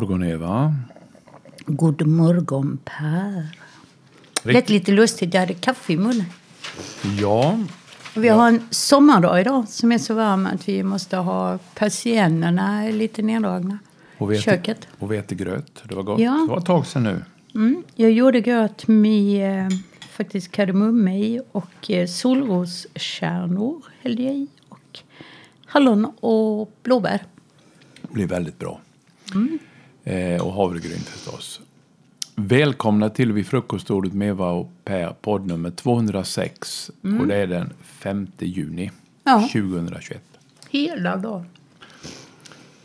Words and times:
Morgon 0.00 0.22
Eva. 0.22 0.74
God 1.66 2.06
morgon 2.06 2.78
Per. 2.84 3.46
Lät 4.42 4.68
lite 4.68 4.92
lustigt, 4.92 5.34
jag 5.34 5.40
hade 5.40 5.54
kaffe 5.54 5.92
i 5.92 5.96
munnen. 5.96 6.24
Ja, 7.20 7.58
Vi 8.14 8.28
har 8.28 8.48
en 8.48 8.62
sommardag 8.70 9.40
idag 9.40 9.68
som 9.68 9.92
är 9.92 9.98
så 9.98 10.14
varm 10.14 10.46
att 10.46 10.68
vi 10.68 10.82
måste 10.82 11.16
ha 11.16 11.58
persiennerna 11.74 12.82
lite 12.82 13.22
neddragna. 13.22 13.78
och 14.18 14.30
vete, 14.30 14.42
Köket. 14.42 14.88
och 14.98 15.12
vetegröt. 15.12 15.82
Det 15.88 15.94
var 15.94 16.02
gott. 16.02 16.20
Ja. 16.20 16.32
Det 16.32 16.50
var 16.52 16.58
ett 16.58 16.66
tag 16.66 16.86
sedan 16.86 17.02
nu. 17.02 17.24
Mm. 17.54 17.82
Jag 17.94 18.10
gjorde 18.10 18.40
gröt 18.40 18.88
med 18.88 19.66
eh, 19.66 19.78
faktiskt 20.10 20.52
kardemumme 20.52 21.18
i 21.18 21.40
och 21.52 21.90
eh, 21.90 22.06
solroskärnor 22.06 23.82
hällde 24.02 24.22
jag 24.22 24.34
i. 24.34 24.48
Och 24.68 24.98
hallon 25.66 26.04
och 26.20 26.72
blåbär. 26.82 27.22
Det 28.02 28.12
blir 28.12 28.26
väldigt 28.26 28.58
bra. 28.58 28.80
Mm. 29.34 29.58
Eh, 30.04 30.42
och 30.46 30.52
havregryn 30.52 30.98
förstås. 30.98 31.60
Välkomna 32.34 33.10
till 33.10 33.32
Vid 33.32 33.46
frukostordet 33.46 34.12
med 34.12 34.28
Eva 34.28 34.50
och 34.50 34.70
Per, 34.84 35.14
podd 35.20 35.46
nummer 35.46 35.70
206. 35.70 36.90
Och 37.20 37.26
det 37.26 37.36
är 37.36 37.46
den 37.46 37.72
5 37.82 38.26
juni 38.38 38.90
Mm. 39.24 39.40
Ja. 39.42 39.48
2021. 39.52 40.22
Hela 40.70 41.16
dagen. 41.16 41.46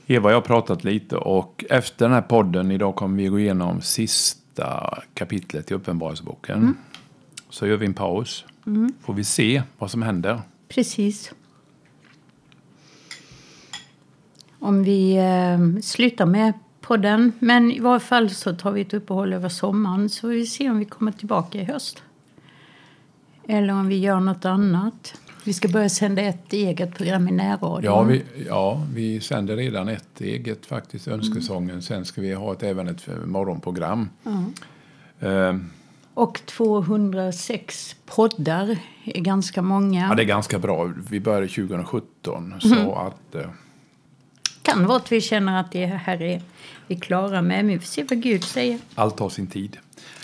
Eva 0.07 0.29
jag 0.29 0.37
har 0.37 0.41
pratat 0.41 0.83
lite 0.83 1.15
och 1.17 1.65
efter 1.69 2.05
den 2.05 2.13
här 2.13 2.21
podden 2.21 2.71
idag 2.71 2.95
kommer 2.95 3.17
vi 3.23 3.27
gå 3.27 3.39
igenom 3.39 3.81
sista 3.81 4.97
kapitlet 5.13 5.71
i 5.71 5.73
Uppenbarelseboken. 5.73 6.57
Mm. 6.57 6.77
Så 7.49 7.67
gör 7.67 7.77
vi 7.77 7.85
en 7.85 7.93
paus. 7.93 8.45
Får 9.01 9.13
vi 9.13 9.23
se 9.23 9.63
vad 9.77 9.91
som 9.91 10.01
händer. 10.01 10.41
Precis. 10.67 11.31
Om 14.59 14.83
vi 14.83 15.15
eh, 15.15 15.81
slutar 15.81 16.25
med 16.25 16.53
podden. 16.87 17.31
Men 17.39 17.71
i 17.71 17.79
varje 17.79 17.99
fall 17.99 18.29
så 18.29 18.53
tar 18.55 18.71
vi 18.71 18.81
ett 18.81 18.93
uppehåll 18.93 19.33
över 19.33 19.49
sommaren. 19.49 20.09
Så 20.09 20.27
vi 20.27 20.45
ser 20.45 20.71
om 20.71 20.79
vi 20.79 20.85
kommer 20.85 21.11
tillbaka 21.11 21.57
i 21.57 21.63
höst. 21.63 22.03
Eller 23.47 23.73
om 23.73 23.87
vi 23.87 23.97
gör 23.99 24.19
något 24.19 24.45
annat. 24.45 25.19
Vi 25.43 25.53
ska 25.53 25.67
börja 25.67 25.89
sända 25.89 26.21
ett 26.21 26.53
eget 26.53 26.95
program 26.97 27.27
i 27.27 27.31
närradion. 27.31 27.83
Ja 27.83 28.03
vi, 28.03 28.23
ja, 28.47 28.85
vi 28.93 29.21
sänder 29.21 29.55
redan 29.55 29.87
ett 29.89 30.21
eget 30.21 30.65
faktiskt, 30.65 31.07
Önskesången. 31.07 31.81
Sen 31.81 32.05
ska 32.05 32.21
vi 32.21 32.33
ha 32.33 32.53
ett, 32.53 32.63
även 32.63 32.87
ett 32.87 33.07
morgonprogram. 33.25 34.09
Eh, 35.19 35.55
Och 36.13 36.41
206 36.45 37.95
poddar 38.05 38.77
är 39.05 39.21
ganska 39.21 39.61
många. 39.61 40.07
ja, 40.09 40.15
det 40.15 40.23
är 40.23 40.27
ganska 40.27 40.59
bra. 40.59 40.91
Vi 41.09 41.19
började 41.19 41.47
2017. 41.47 42.53
Så 42.59 42.75
Mm. 42.75 42.89
att, 42.89 43.35
eh, 43.35 43.41
kan 44.65 44.85
vara 44.85 44.97
att 44.97 45.11
vi 45.11 45.21
känner 45.21 45.59
att 45.59 45.71
det 45.71 45.85
här 45.85 46.21
är 46.21 46.41
vi 46.87 46.95
klara 46.95 47.41
med. 47.41 47.65
Men 47.65 47.67
vi 47.67 47.79
får 47.79 47.85
se 47.87 48.03
vad 48.09 48.21
Gud 48.21 48.43
säger. 48.43 48.79
allt 48.95 49.17
tar 49.17 49.29
sin 49.29 49.47
tid. 49.47 49.77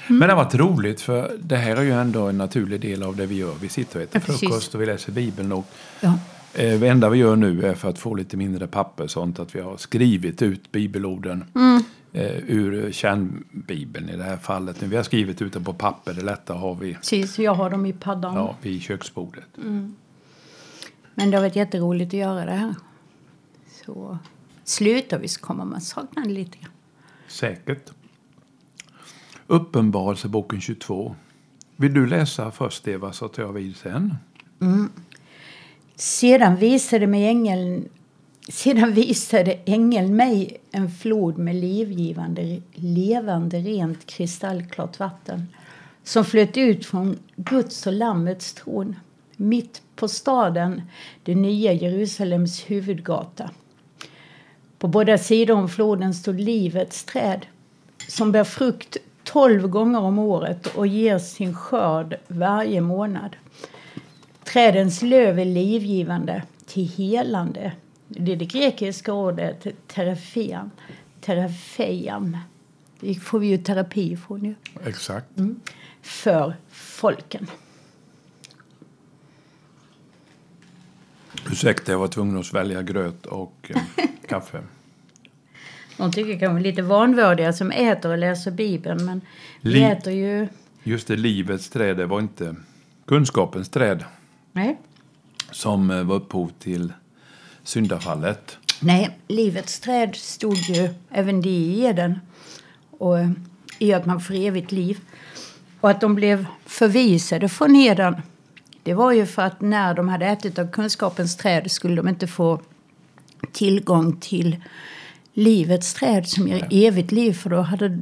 Mm. 0.08 0.20
Men 0.20 0.28
det 0.30 0.36
har 0.36 0.44
varit 0.44 0.56
roligt 0.56 1.02
för 1.02 1.38
det 1.44 1.56
här 1.58 1.76
är 1.76 1.82
ju 1.82 1.92
ändå 1.92 2.28
en 2.28 2.38
naturlig 2.38 2.82
del 2.82 3.04
av 3.04 3.16
det 3.16 3.26
vi 3.26 3.36
gör. 3.36 3.54
Vi 3.62 3.70
sitter 3.70 4.00
och 4.00 4.04
äter 4.04 4.22
Ja, 4.22 4.26
precis. 4.26 4.40
frukost 4.40 4.76
och 4.76 4.82
vi 4.82 4.86
läser 4.86 5.12
Bibeln. 5.12 5.52
Och, 5.52 5.66
Ja. 6.02 6.14
eh, 6.54 6.80
det 6.80 6.88
enda 6.88 7.10
vi 7.10 7.18
gör 7.18 7.36
nu 7.36 7.66
är 7.66 7.74
för 7.74 7.90
att 7.90 8.00
få 8.00 8.16
lite 8.16 8.38
mindre 8.38 8.68
papper 8.68 9.08
sånt 9.08 9.40
att 9.40 9.56
vi 9.56 9.60
har 9.62 9.78
skrivit 9.78 10.42
ut 10.42 10.72
bibelorden 10.72 11.44
Mm. 11.56 11.84
eh, 12.14 12.38
ur 12.48 12.92
kärnbibeln 12.92 14.10
i 14.10 14.18
det 14.18 14.24
här 14.24 14.38
fallet. 14.38 14.84
Vi 14.84 14.96
har 14.96 15.04
skrivit 15.04 15.42
ut 15.42 15.54
det 15.54 15.60
på 15.62 15.74
papper, 15.74 16.14
det 16.14 16.22
lätta 16.22 16.54
har 16.54 16.76
vi 16.76 16.94
Precis, 16.94 17.40
jag 17.40 17.54
har 17.56 17.70
dem 17.70 17.86
i 17.86 17.94
paddan. 17.94 18.36
ja, 18.36 18.56
vid 18.62 18.82
köksbordet. 18.82 19.44
Men 21.16 21.32
det 21.32 21.38
har 21.38 21.42
varit 21.44 21.56
jätteroligt 21.56 22.10
att 22.10 22.20
göra 22.20 22.46
det 22.46 22.52
här. 22.52 22.76
Så 23.86 24.18
slutar 24.64 25.20
vi 25.20 25.28
så 25.28 25.42
kommer 25.42 25.66
man 25.66 25.82
sakna 25.82 26.22
det 26.22 26.30
lite 26.30 26.58
grann. 26.58 26.72
Säkert. 27.28 27.92
Uppenbarelseboken 29.48 30.62
22. 30.62 31.16
Vill 31.76 31.94
du 31.94 32.08
läsa 32.08 32.52
först 32.52 32.88
Eva 32.88 33.14
så 33.14 33.28
tar 33.28 33.44
jag 33.44 33.54
vid 33.54 33.76
sen. 33.76 34.16
Sedan 35.96 36.56
visade, 36.56 37.08
mig 37.08 37.26
ängeln, 37.28 37.90
sedan 38.50 38.94
visade 38.94 39.60
ängeln 39.66 40.16
mig 40.16 40.58
en 40.72 40.92
flod 40.92 41.38
med 41.38 41.56
livgivande, 41.56 42.62
levande, 42.74 43.60
rent 43.60 44.06
kristallklart 44.06 45.00
vatten 45.00 45.48
som 46.04 46.26
flöt 46.26 46.58
ut 46.58 46.86
från 46.86 47.20
Guds 47.36 47.88
och 47.88 47.94
Lammets 47.94 48.54
tron 48.54 48.96
mitt 49.42 49.82
på 49.96 50.08
staden, 50.08 50.82
det 51.24 51.36
nya 51.36 51.74
Jerusalems 51.74 52.72
huvudgata. 52.72 53.50
På 54.82 54.88
båda 54.88 55.18
sidor 55.18 55.56
om 55.56 55.70
floden 55.70 56.14
stod 56.14 56.40
livets 56.40 57.04
träd 57.04 57.46
som 58.08 58.32
bär 58.32 58.44
frukt 58.44 58.98
tolv 59.24 59.68
gånger 59.68 60.00
om 60.00 60.20
året 60.20 60.68
och 60.68 60.88
ger 60.88 61.20
sin 61.20 61.56
skörd 61.56 62.18
varje 62.28 62.82
månad. 62.82 63.36
Trädens 64.44 65.02
löv 65.02 65.40
är 65.40 65.46
livgivande 65.46 66.44
till 66.66 66.88
helande. 66.88 67.72
Det 68.08 68.32
är 68.32 68.36
det 68.36 68.46
grekiska 68.46 69.14
ordet 69.14 69.68
teraphian. 69.88 70.72
Teraphiam. 71.22 72.38
Det 73.00 73.16
får 73.16 73.40
vi 73.40 73.48
ju 73.48 73.58
terapi 73.58 74.12
ifrån 74.12 74.46
ju. 74.46 74.56
Exakt. 74.86 75.28
För 76.02 76.56
folken. 76.72 77.48
Ursäkta, 81.52 81.92
jag 81.92 82.00
var 82.00 82.08
tvungen 82.08 82.38
att 82.38 82.46
svälja 82.46 82.82
gröt 82.82 83.26
och 83.26 83.72
eh, 83.76 83.82
kaffe. 84.28 84.62
De 85.98 86.12
tycker 86.12 86.40
kanske 86.40 86.64
lite 86.64 86.82
vanvördiga 86.82 87.54
som 87.54 87.72
äter 87.72 88.12
och 88.12 88.18
läser 88.18 88.52
Bibeln. 88.52 89.06
Men 89.06 89.22
vi 89.62 89.70
Li- 89.70 89.84
äter 89.84 90.14
ju... 90.14 90.48
Just 90.84 91.08
det, 91.08 91.16
livets 91.16 91.70
träd, 91.70 91.98
det 91.98 92.06
var 92.06 92.20
inte 92.20 92.56
kunskapens 93.08 93.70
träd 93.70 94.04
Nej. 94.52 94.78
som 95.52 95.92
eh, 95.92 96.04
var 96.04 96.16
upphov 96.16 96.52
till 96.60 96.94
syndafallet. 97.64 98.58
Nej, 98.80 99.18
livets 99.28 99.80
träd 99.80 100.16
stod 100.16 100.56
ju 100.58 100.90
även 101.10 101.42
det 101.42 101.50
i 101.50 101.86
Eden. 101.86 102.20
Och 102.92 103.20
eh, 103.20 103.30
i 103.80 103.94
att 103.94 104.06
man 104.06 104.22
får 104.22 104.34
evigt 104.36 104.72
liv. 104.72 105.00
Och 105.82 105.90
att 105.90 106.02
de 106.02 106.16
blev 106.16 106.46
förvisade 106.66 107.50
från 107.50 107.76
Eden. 107.76 108.16
Det 108.84 108.94
var 108.94 109.12
ju 109.12 109.26
för 109.26 109.42
att 109.42 109.62
när 109.62 109.94
de 109.94 110.10
hade 110.10 110.26
ätit 110.26 110.60
av 110.60 110.72
kunskapens 110.72 111.36
träd 111.36 111.72
skulle 111.72 111.96
de 111.96 112.08
inte 112.08 112.28
få 112.28 112.62
tillgång 113.52 114.18
till 114.20 114.58
livets 115.34 115.94
träd 115.94 116.28
som 116.28 116.48
ger 116.48 116.68
evigt 116.72 117.12
liv. 117.12 117.34
För 117.34 117.50
då 117.50 117.62
hade 117.62 118.00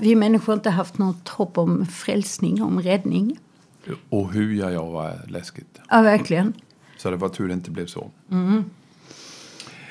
vi 0.00 0.14
människor 0.14 0.54
inte 0.54 0.70
haft 0.70 0.98
något 0.98 1.28
hopp 1.28 1.58
om 1.58 1.86
frälsning, 1.86 2.62
om 2.62 2.82
räddning. 2.82 3.38
Och 4.08 4.32
hur 4.32 4.54
jag, 4.54 4.72
jag 4.72 4.90
var 4.90 5.20
läskigt. 5.28 5.80
Ja, 5.90 6.02
verkligen. 6.02 6.52
Så 6.96 7.10
det 7.10 7.16
var 7.16 7.28
tur 7.28 7.48
det 7.48 7.54
inte 7.54 7.70
blev 7.70 7.86
så. 7.86 8.10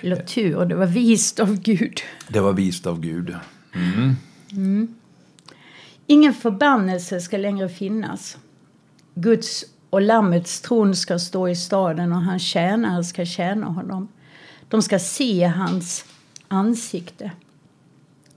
Eller 0.02 0.16
tur, 0.16 0.66
det 0.66 0.76
var 0.76 0.86
vist 0.86 1.40
av 1.40 1.60
Gud. 1.60 2.02
Det 2.28 2.40
var 2.40 2.54
vist 2.54 2.88
av 2.88 3.00
Gud. 3.00 3.36
Ingen 6.08 6.34
förbannelse 6.34 7.22
ska 7.22 7.38
längre 7.38 7.70
finnas. 7.70 8.38
Guds 9.16 9.66
och 9.94 10.02
Lammets 10.02 10.62
tron 10.62 10.96
ska 10.96 11.20
stå 11.20 11.50
i 11.50 11.56
staden 11.56 12.12
och 12.14 12.22
hans 12.22 12.44
tjänare 12.44 13.04
ska 13.04 13.26
tjäna 13.26 13.66
honom. 13.66 14.08
De 14.68 14.82
ska 14.82 15.00
se 15.00 15.44
hans 15.44 16.06
ansikte. 16.48 17.32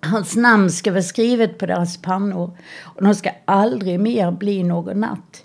Hans 0.01 0.37
namn 0.37 0.71
ska 0.71 0.91
vara 0.93 1.03
skrivet 1.03 1.59
på 1.59 1.67
deras 1.67 1.97
pannor 1.97 2.57
och 2.83 3.03
de 3.03 3.15
ska 3.15 3.31
aldrig 3.45 4.01
mer 4.01 4.31
bli 4.31 4.63
någon 4.63 5.01
natt. 5.01 5.43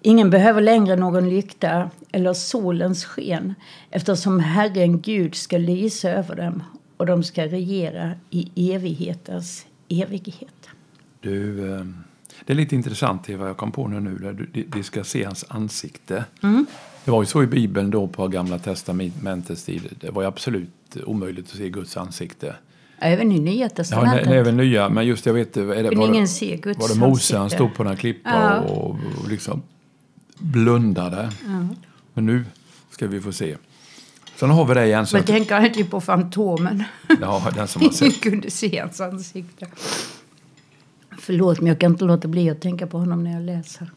Ingen 0.00 0.30
behöver 0.30 0.60
längre 0.60 0.96
någon 0.96 1.30
lykta 1.30 1.90
eller 2.12 2.32
solens 2.32 3.04
sken 3.04 3.54
eftersom 3.90 4.40
Herren 4.40 5.00
Gud 5.00 5.34
ska 5.34 5.58
lysa 5.58 6.10
över 6.10 6.36
dem 6.36 6.62
och 6.96 7.06
de 7.06 7.22
ska 7.22 7.46
regera 7.46 8.12
i 8.30 8.72
evigheters 8.74 9.64
evighet. 9.88 10.68
Du, 11.20 11.74
eh, 11.74 11.84
det 12.46 12.52
är 12.52 12.56
lite 12.56 12.74
intressant 12.74 13.30
Eva, 13.30 13.46
jag 13.46 13.56
kom 13.56 13.72
på 13.72 13.88
nu, 13.88 14.00
nu 14.00 14.66
de, 14.68 14.82
ska 14.82 15.04
se 15.04 15.24
hans 15.24 15.44
ansikte. 15.48 16.24
Det 17.04 17.10
var 17.10 17.22
ju 17.22 17.26
så 17.26 17.42
i 17.42 17.46
Bibeln 17.46 17.90
då 17.90 18.08
på 18.08 18.28
gamla 18.28 18.58
testamentets 18.58 19.64
tid. 19.64 19.82
Det 20.00 20.10
var 20.10 20.22
ju 20.22 20.28
absolut 20.28 20.96
omöjligt 21.06 21.50
att 21.50 21.56
se 21.56 21.68
Guds 21.70 21.96
ansikte. 21.96 22.54
Även 22.98 23.32
i 23.32 23.40
Nya 23.40 23.62
Ja, 23.62 23.68
Testamentet. 23.68 24.26
nä- 24.28 24.34
även 24.36 24.56
nya, 24.56 24.88
men 24.88 25.06
just 25.06 25.26
jag 25.26 25.34
vet 25.34 25.56
är 25.56 25.60
det, 25.60 25.66
var, 25.66 25.74
det, 25.74 26.78
var 26.78 26.88
det 26.88 26.94
Mose, 27.00 27.38
han 27.38 27.50
stod 27.50 27.74
på 27.74 27.82
den 27.82 27.92
här 27.92 27.96
klippan 28.00 28.32
Ja. 28.42 28.58
och, 28.60 28.90
och 28.90 29.28
liksom 29.28 29.62
blundade. 30.38 31.30
Men 32.14 32.26
nu 32.26 32.44
ska 32.90 33.06
vi 33.06 33.20
få 33.20 33.32
se. 33.32 33.56
Sen 34.36 34.50
har 34.50 34.64
vi 34.64 34.74
det 34.74 34.86
igen. 34.86 35.06
Så 35.06 35.16
Men 35.16 35.24
tänker 35.24 35.54
alltid 35.54 35.90
på 35.90 36.00
Fantomen. 36.00 36.84
ja, 37.20 37.50
den 37.54 37.68
som 37.68 37.82
har 37.82 37.90
sett. 37.90 38.20
kunde 38.22 38.50
se 38.50 38.78
hans 38.80 39.00
ansikte. 39.00 39.66
Förlåt, 41.28 41.60
men 41.60 41.66
jag 41.66 41.78
kan 41.78 41.92
inte 41.92 42.04
låta 42.04 42.28
bli 42.28 42.50
att 42.50 42.60
tänka 42.60 42.86
på 42.86 42.98
honom 42.98 43.24
när 43.24 43.32
jag 43.32 43.42
läser. 43.42 43.90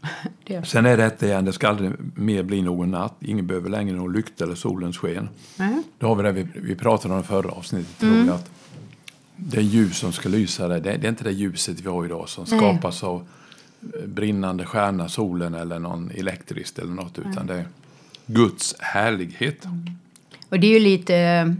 Det. 0.44 0.68
Sen 0.68 0.86
är 0.86 0.96
det 0.96 1.02
detta 1.02 1.26
igen, 1.26 1.44
det 1.44 1.52
ska 1.52 1.68
aldrig 1.68 1.92
mer 2.14 2.42
bli 2.42 2.62
någon 2.62 2.90
natt. 2.90 3.14
Ingen 3.20 3.46
behöver 3.46 3.70
längre 3.70 3.96
någon 3.96 4.12
lykta 4.12 4.44
eller 4.44 4.54
solens 4.54 4.98
sken. 4.98 5.28
Nej. 5.56 5.82
Då 5.98 6.06
har 6.06 6.14
vi 6.14 6.22
det 6.22 6.32
vi, 6.32 6.46
vi 6.54 6.74
pratade 6.74 7.14
om 7.14 7.20
i 7.20 7.22
förra 7.22 7.50
avsnittet, 7.50 7.98
tror 7.98 8.16
jag. 8.16 8.28
Att 8.28 8.50
det 9.36 9.62
ljus 9.62 9.98
som 9.98 10.12
ska 10.12 10.28
lysa 10.28 10.68
där. 10.68 10.80
Det, 10.80 10.96
det 10.96 11.06
är 11.06 11.08
inte 11.08 11.24
det 11.24 11.32
ljuset 11.32 11.80
vi 11.80 11.88
har 11.88 12.04
idag 12.04 12.28
som 12.28 12.44
Nej. 12.50 12.58
skapas 12.58 13.04
av 13.04 13.26
eh, 13.82 14.06
brinnande 14.06 14.64
stjärna, 14.64 15.08
solen 15.08 15.54
eller 15.54 15.78
någon 15.78 16.10
elektriskt 16.14 16.78
eller 16.78 16.92
något. 16.92 17.18
Utan 17.18 17.46
det 17.46 17.54
är 17.54 17.68
Guds 18.26 18.74
härlighet. 18.78 19.66
Och 20.48 20.60
det 20.60 20.66
är 20.66 20.72
ju 20.72 20.80
lite, 20.80 21.16
eh, 21.16 21.52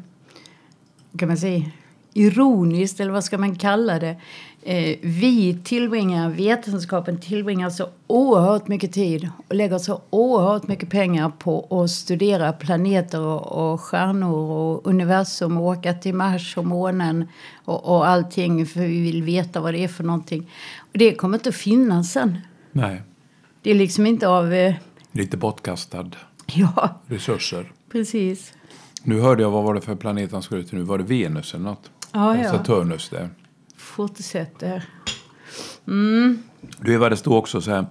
kan 1.18 1.28
man 1.28 1.36
säga, 1.36 1.64
ironiskt, 2.14 3.00
eller 3.00 3.12
vad 3.12 3.24
ska 3.24 3.38
man 3.38 3.56
kalla 3.56 3.98
det? 3.98 4.16
Eh, 4.62 4.96
vi 5.02 5.58
tillbringar, 5.64 6.30
vetenskapen 6.30 7.20
tillbringar 7.20 7.70
så 7.70 7.88
oerhört 8.06 8.68
mycket 8.68 8.92
tid 8.92 9.28
och 9.48 9.54
lägger 9.54 9.78
så 9.78 10.00
oerhört 10.10 10.68
mycket 10.68 10.90
pengar 10.90 11.32
på 11.38 11.82
att 11.82 11.90
studera 11.90 12.52
planeter 12.52 13.20
och, 13.20 13.72
och 13.72 13.80
stjärnor 13.80 14.50
och 14.50 14.86
universum 14.86 15.56
och 15.56 15.62
åka 15.66 15.94
till 15.94 16.14
Mars 16.14 16.56
och 16.56 16.64
månen 16.66 17.28
och, 17.64 17.96
och 17.96 18.06
allting 18.06 18.66
för 18.66 18.80
vi 18.80 19.00
vill 19.02 19.22
veta 19.22 19.60
vad 19.60 19.74
det 19.74 19.84
är 19.84 19.88
för 19.88 20.04
någonting. 20.04 20.50
Och 20.78 20.98
det 20.98 21.14
kommer 21.14 21.38
inte 21.38 21.48
att 21.48 21.54
finnas 21.54 22.12
sen. 22.12 22.38
Nej, 22.72 23.02
Det 23.62 23.70
är 23.70 23.74
liksom 23.74 24.06
inte 24.06 24.28
av... 24.28 24.52
Eh, 24.52 24.74
lite 25.12 25.36
bortkastad 25.36 26.10
ja, 26.46 27.00
resurser. 27.06 27.72
precis. 27.92 28.52
Nu 29.02 29.20
hörde 29.20 29.42
jag, 29.42 29.50
vad 29.50 29.64
var 29.64 29.74
det 29.74 29.80
för 29.80 29.94
planet 29.94 30.32
han 30.32 30.42
skulle 30.42 30.64
till 30.64 30.78
nu? 30.78 30.84
Var 30.84 30.98
det 30.98 31.04
Venus 31.04 31.54
eller 31.54 31.64
något? 31.64 31.90
Ja, 32.12 32.38
ja. 32.38 32.50
Saturnus 32.50 33.08
där. 33.08 33.30
Fortsätter. 33.76 34.84
Du, 35.84 36.92
Eva, 36.94 37.08
det 37.08 37.16
står 37.16 37.36
också 37.36 37.60
så 37.60 37.70
här. 37.70 37.86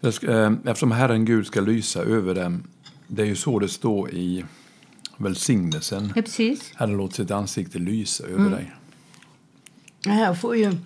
"Jag 0.00 0.14
ska- 0.14 0.26
eh, 0.32 0.52
Eftersom 0.64 0.92
Herren 0.92 1.24
Gud 1.24 1.46
ska 1.46 1.60
lysa 1.60 2.00
över 2.00 2.34
dem. 2.34 2.62
Det 3.08 3.22
är 3.22 3.26
ju 3.26 3.36
så 3.36 3.58
det 3.58 3.68
står 3.68 4.10
i 4.10 4.44
välsignelsen. 5.16 6.12
Ja, 6.16 6.22
precis. 6.22 6.72
Herren 6.74 6.96
låter 6.96 7.14
sitt 7.14 7.30
ansikte 7.30 7.78
lysa 7.78 8.24
över 8.24 8.36
Mm. 8.38 8.52
dig. 8.52 8.72
Här 10.06 10.34
får 10.34 10.56
ju 10.56 10.76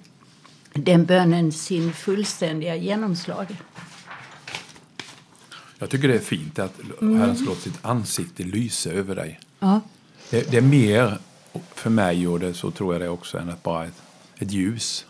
den 0.72 1.04
bönen 1.04 1.52
sin 1.52 1.92
fullständiga 1.92 2.76
genomslag. 2.76 3.56
Jag 5.78 5.90
tycker 5.90 6.08
det 6.08 6.14
är 6.14 6.19
fint 6.19 6.58
att 6.58 6.75
Herren 7.00 7.37
ska 7.37 7.44
låta 7.44 7.60
sitt 7.60 7.78
ansikte 7.84 8.42
lysa 8.42 8.90
över 8.90 9.14
dig. 9.16 9.40
Ja. 9.58 9.81
Det, 10.31 10.50
det 10.50 10.56
är 10.56 10.60
mer 10.62 11.19
för 11.75 11.91
mig, 11.91 12.29
och 12.29 12.41
det, 12.41 12.55
så 12.55 12.70
tror 12.70 12.94
jag 12.94 13.00
det 13.00 13.08
också, 13.08 13.38
än 13.38 13.49
att 13.50 13.62
bara 13.62 13.85
ett, 13.87 14.02
ett 14.38 14.52
ljus. 14.52 15.06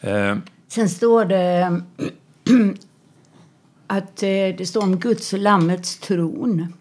Eh, 0.00 0.36
Sen 0.68 0.88
står 0.88 1.24
det 1.24 1.82
att 3.86 4.22
eh, 4.22 4.28
det 4.58 4.68
står 4.68 4.82
om 4.82 4.98
Guds 4.98 5.32
och 5.32 5.38
Lammets 5.38 5.98
tron. 5.98 6.74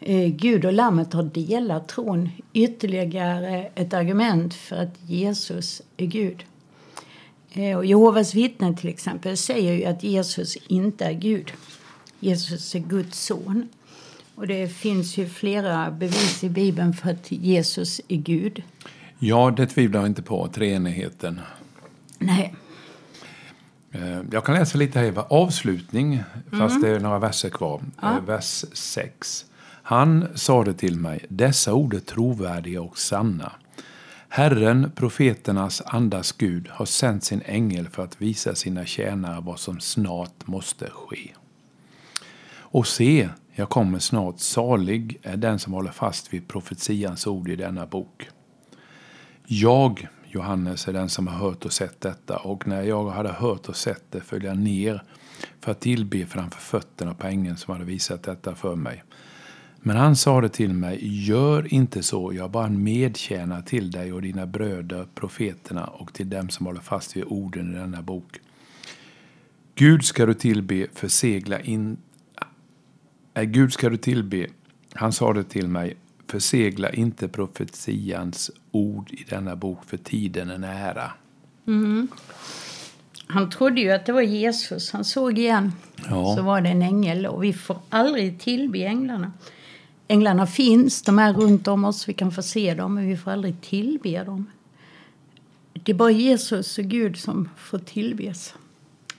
Eh, 0.00 0.28
Gud 0.28 0.64
och 0.64 0.72
Lammet 0.72 1.12
har 1.12 1.22
delat 1.22 1.88
tron. 1.88 2.30
Ytterligare 2.52 3.70
ett 3.74 3.92
argument 3.94 4.54
för 4.54 4.76
att 4.76 4.94
Jesus 5.06 5.82
är 5.96 6.06
Gud. 6.06 6.44
Eh, 7.52 7.76
Och 7.76 7.84
Jehovas 7.84 8.34
vittnen 8.34 8.76
till 8.76 8.88
exempel 8.88 9.36
säger 9.36 9.72
ju 9.72 9.84
att 9.84 10.02
Jesus 10.02 10.56
inte 10.56 11.04
är 11.04 11.12
Gud. 11.12 11.52
Jesus 12.20 12.74
är 12.74 12.78
Guds 12.78 13.24
son. 13.26 13.68
Och 14.34 14.46
det 14.46 14.68
finns 14.68 15.16
ju 15.16 15.28
flera 15.28 15.90
bevis 15.90 16.44
i 16.44 16.48
Bibeln 16.48 16.92
för 16.94 17.10
att 17.10 17.32
Jesus 17.32 18.00
är 18.08 18.16
Gud. 18.16 18.62
ja, 19.18 19.50
det 19.56 19.66
tvivlar 19.66 20.00
jag 20.00 20.08
inte 20.08 20.22
på, 20.22 20.48
treenigheten. 20.48 21.40
Nej. 22.18 22.54
Eh, 23.92 24.20
Jag 24.32 24.44
kan 24.44 24.54
läsa 24.54 24.78
lite 24.78 24.98
här, 24.98 25.06
Eva. 25.06 25.22
Avslutning, 25.22 26.22
fast 26.50 26.82
det 26.82 26.88
är 26.88 27.00
några 27.00 27.18
verser 27.18 27.50
kvar. 27.50 27.80
Ja. 28.02 28.16
Eh, 28.16 28.24
Vers 28.24 28.64
6. 28.72 29.44
Han 29.82 30.26
sade 30.34 30.74
till 30.74 30.96
mig, 30.96 31.24
dessa 31.28 31.74
ord 31.74 31.94
är 31.94 32.00
trovärdiga 32.00 32.82
och 32.82 32.98
sanna. 32.98 33.52
Herren, 34.28 34.90
profeternas 34.94 35.82
andas 35.86 36.32
Gud, 36.32 36.68
har 36.70 36.86
sänt 36.86 37.24
sin 37.24 37.42
ängel 37.46 37.88
för 37.88 38.04
att 38.04 38.22
visa 38.22 38.54
sina 38.54 38.86
tjänare 38.86 39.40
vad 39.40 39.58
som 39.60 39.80
snart 39.80 40.46
måste 40.46 40.90
ske. 40.90 41.30
Och 42.56 42.86
se, 42.86 43.28
jag 43.56 43.68
kommer 43.68 43.98
snart, 43.98 44.40
salig 44.40 45.18
är 45.22 45.36
den 45.36 45.58
som 45.58 45.72
håller 45.72 45.90
fast 45.90 46.34
vid 46.34 46.48
profetians 46.48 47.26
ord 47.26 47.48
i 47.48 47.56
denna 47.56 47.86
bok. 47.86 48.28
Jag, 49.46 50.08
Johannes, 50.24 50.88
är 50.88 50.92
den 50.92 51.08
som 51.08 51.26
har 51.26 51.38
hört 51.38 51.64
och 51.64 51.72
sett 51.72 52.00
detta 52.00 52.36
och 52.36 52.68
när 52.68 52.82
jag 52.82 53.10
hade 53.10 53.32
hört 53.32 53.68
och 53.68 53.76
sett 53.76 54.04
det 54.10 54.20
föll 54.20 54.44
jag 54.44 54.58
ner 54.58 55.02
för 55.60 55.72
att 55.72 55.80
tillbe 55.80 56.26
framför 56.26 56.60
fötterna 56.60 57.14
på 57.14 57.26
ängeln 57.26 57.56
som 57.56 57.72
hade 57.72 57.84
visat 57.84 58.22
detta 58.22 58.54
för 58.54 58.76
mig. 58.76 59.02
Men 59.86 59.96
han 59.96 60.16
sade 60.16 60.48
till 60.48 60.74
mig, 60.74 61.24
gör 61.26 61.74
inte 61.74 62.02
så, 62.02 62.32
jag 62.34 62.44
är 62.44 62.48
bara 62.48 62.66
en 62.66 62.82
medtjänare 62.82 63.62
till 63.62 63.90
dig 63.90 64.12
och 64.12 64.22
dina 64.22 64.46
bröder, 64.46 65.06
profeterna 65.14 65.84
och 65.84 66.12
till 66.12 66.30
dem 66.30 66.48
som 66.48 66.66
håller 66.66 66.80
fast 66.80 67.16
vid 67.16 67.24
orden 67.24 67.74
i 67.74 67.78
denna 67.78 68.02
bok. 68.02 68.40
Gud 69.74 70.04
ska 70.04 70.26
du 70.26 70.34
tillbe, 70.34 70.86
försegla 70.94 71.60
in... 71.60 71.96
Äh, 73.34 73.42
Gud 73.42 73.72
ska 73.72 73.90
du 73.90 73.96
tillbe, 73.96 74.46
han 74.92 75.12
sade 75.12 75.44
till 75.44 75.68
mig, 75.68 75.96
försegla 76.26 76.92
inte 76.92 77.28
profetians 77.28 78.50
ord 78.70 79.10
i 79.10 79.24
denna 79.28 79.56
bok 79.56 79.84
för 79.84 79.96
tiden 79.96 80.50
är 80.50 80.58
nära. 80.58 81.12
Han 83.26 83.50
trodde 83.50 83.80
ju 83.80 83.90
att 83.90 84.06
det 84.06 84.12
var 84.12 84.22
Jesus. 84.22 84.90
Han 84.90 85.04
såg 85.04 85.38
igen. 85.38 85.72
Ja. 86.08 86.36
Så 86.36 86.42
var 86.42 86.60
det 86.60 86.68
en 86.68 86.82
ängel. 86.82 87.26
Och 87.26 87.44
vi 87.44 87.52
får 87.52 87.78
aldrig 87.88 88.40
tillbe 88.40 88.84
änglarna. 88.84 89.32
Änglarna 90.08 90.46
finns, 90.46 91.02
de 91.02 91.18
är 91.18 91.32
runt 91.32 91.68
om 91.68 91.84
oss. 91.84 92.08
Vi 92.08 92.12
kan 92.12 92.32
få 92.32 92.42
se 92.42 92.74
dem, 92.74 92.94
men 92.94 93.08
vi 93.08 93.16
får 93.16 93.30
aldrig 93.30 93.60
tillbe 93.60 94.24
dem. 94.24 94.50
Det 95.72 95.92
är 95.92 95.96
bara 95.96 96.10
Jesus 96.10 96.78
och 96.78 96.84
Gud 96.84 97.16
som 97.16 97.48
får 97.56 97.78
tillbes. 97.78 98.54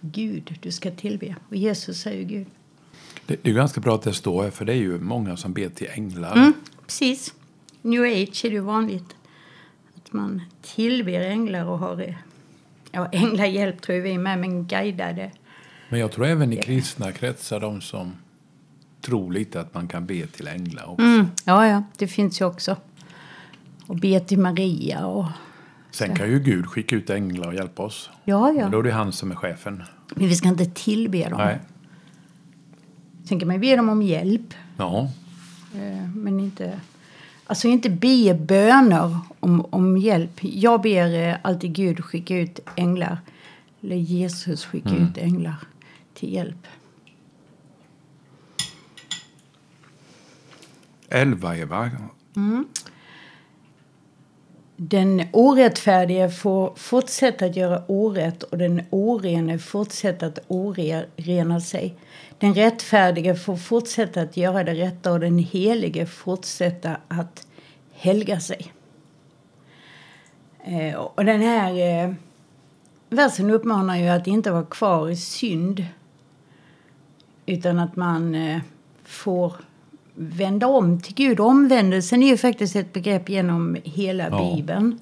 Gud, 0.01 0.57
du 0.61 0.71
ska 0.71 0.91
tillbe. 0.91 1.35
Och 1.49 1.55
Jesus 1.55 2.05
är 2.07 2.13
ju 2.13 2.23
Gud. 2.23 2.47
Det, 3.27 3.43
det 3.43 3.49
är 3.49 3.53
ganska 3.53 3.81
bra 3.81 3.95
att 3.95 4.01
det 4.01 4.13
står 4.13 4.43
här, 4.43 4.51
för 4.51 4.65
det 4.65 4.73
är 4.73 4.77
ju 4.77 4.99
många 4.99 5.37
som 5.37 5.53
ber 5.53 5.69
till 5.69 5.87
änglar. 5.91 6.35
Mm, 6.35 6.53
precis. 6.85 7.33
New 7.81 8.01
age 8.01 8.45
är 8.45 8.49
det 8.49 8.55
ju 8.55 8.59
vanligt. 8.59 9.15
Att 9.95 10.13
man 10.13 10.41
tillber 10.61 11.19
änglar 11.19 11.65
och 11.65 11.79
har... 11.79 12.15
Ja, 12.91 13.09
änglahjälp 13.11 13.81
tror 13.81 13.95
vi 13.95 14.17
med, 14.17 14.39
men 14.39 14.67
guidade. 14.67 15.31
Men 15.89 15.99
jag 15.99 16.11
tror 16.11 16.25
även 16.25 16.53
i 16.53 16.57
kristna 16.57 17.11
kretsar, 17.11 17.59
de 17.59 17.81
som 17.81 18.13
tror 19.01 19.31
lite 19.31 19.59
att 19.59 19.73
man 19.73 19.87
kan 19.87 20.05
be 20.05 20.27
till 20.27 20.47
änglar 20.47 20.89
också. 20.89 21.05
Mm, 21.05 21.27
ja, 21.45 21.67
ja, 21.67 21.83
det 21.97 22.07
finns 22.07 22.41
ju 22.41 22.45
också. 22.45 22.77
Och 23.87 23.95
be 23.95 24.19
till 24.19 24.39
Maria 24.39 25.05
och... 25.05 25.25
Sen 25.91 26.15
kan 26.15 26.29
ju 26.29 26.39
Gud 26.39 26.65
skicka 26.65 26.95
ut 26.95 27.09
änglar 27.09 27.47
och 27.47 27.55
hjälpa 27.55 27.83
oss. 27.83 28.09
Ja, 28.23 28.51
Men 28.51 28.71
då 28.71 28.77
ja. 28.77 28.79
är 28.79 28.83
det 28.83 28.91
han 28.91 29.11
som 29.11 29.31
är 29.31 29.35
chefen. 29.35 29.83
Men 30.15 30.27
vi 30.27 30.35
ska 30.35 30.47
inte 30.47 30.65
tillbe 30.65 31.29
dem. 31.29 31.37
Nej. 31.37 31.59
Sen 33.25 33.39
kan 33.39 33.47
man 33.47 33.59
be 33.59 33.75
dem 33.75 33.89
om 33.89 34.01
hjälp. 34.01 34.53
Ja. 34.77 35.09
eh, 35.75 36.09
Men 36.15 36.39
inte... 36.39 36.79
Alltså 37.47 37.67
inte 37.67 37.89
be 37.89 38.33
böner 38.33 39.17
om, 39.39 39.65
om 39.69 39.97
hjälp. 39.97 40.39
Jag 40.41 40.81
ber 40.81 41.27
eh, 41.29 41.35
alltid 41.41 41.73
Gud 41.73 42.03
skicka 42.03 42.37
ut 42.37 42.59
änglar. 42.75 43.17
Eller 43.81 43.95
Jesus 43.95 44.65
skicka 44.65 44.89
ut 44.95 45.17
änglar 45.17 45.55
till 46.13 46.33
hjälp. 46.33 46.67
Elva, 51.09 51.57
Eva. 51.57 51.91
Den 54.77 55.23
orättfärdige 55.31 56.29
får 56.29 56.73
fortsätta 56.75 57.45
att 57.45 57.55
göra 57.55 57.83
orätt 57.87 58.43
och 58.43 58.57
den 58.57 58.81
orene 58.89 59.59
fortsätta 59.59 60.25
att 60.25 60.39
orena 60.47 61.61
sig. 61.61 61.95
Den 62.39 62.53
rättfärdige 62.53 63.35
får 63.35 63.57
fortsätta 63.57 64.21
att 64.21 64.37
göra 64.37 64.63
det 64.63 64.73
rätta 64.73 65.11
och 65.11 65.19
den 65.19 65.37
helige 65.37 66.05
fortsätta 66.05 66.97
att 67.07 67.47
helga 67.91 68.39
sig. 68.39 68.73
Eh, 70.63 70.95
och 70.95 71.25
den 71.25 71.41
här 71.41 72.03
eh, 72.03 72.13
versen 73.09 73.51
uppmanar 73.51 73.97
ju 73.97 74.07
att 74.07 74.27
inte 74.27 74.51
vara 74.51 74.65
kvar 74.65 75.09
i 75.09 75.15
synd 75.15 75.85
utan 77.45 77.79
att 77.79 77.95
man 77.95 78.35
eh, 78.35 78.61
får 79.03 79.53
vända 80.15 80.67
om 80.67 81.01
till 81.01 81.15
Gud. 81.15 81.39
Omvändelsen 81.39 82.23
är 82.23 82.27
ju 82.27 82.37
faktiskt 82.37 82.75
ett 82.75 82.93
begrepp 82.93 83.29
genom 83.29 83.77
hela 83.83 84.29
Ja. 84.29 84.55
Bibeln. 84.55 84.99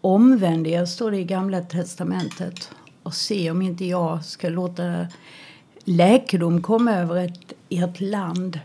Omvänd 0.00 0.66
er, 0.66 0.84
står 0.84 1.10
det 1.10 1.16
i 1.18 1.24
Gamla 1.24 1.60
testamentet. 1.60 2.70
Och 3.02 3.14
se 3.14 3.50
om 3.50 3.62
inte 3.62 3.84
jag 3.84 4.24
ska 4.24 4.48
låta 4.48 5.06
läkedom 5.84 6.62
komma 6.62 6.92
över 6.92 7.24
ett, 7.24 7.52
ert 7.68 8.00
land. 8.00 8.60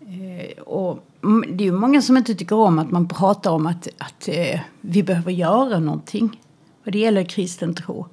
Eh, 0.00 0.62
och 0.62 1.04
det 1.48 1.64
är 1.64 1.66
ju 1.66 1.72
många 1.72 2.02
som 2.02 2.16
inte 2.16 2.34
tycker 2.34 2.56
om 2.56 2.78
att 2.78 2.90
man 2.90 3.08
pratar 3.08 3.50
om 3.50 3.66
att, 3.66 3.88
att 3.98 4.28
eh, 4.28 4.60
vi 4.80 5.02
behöver 5.02 5.32
göra 5.32 5.78
någonting 5.78 6.40
vad 6.84 6.92
det 6.92 6.98
gäller 6.98 7.24
kristen 7.24 7.74
tro. 7.74 8.06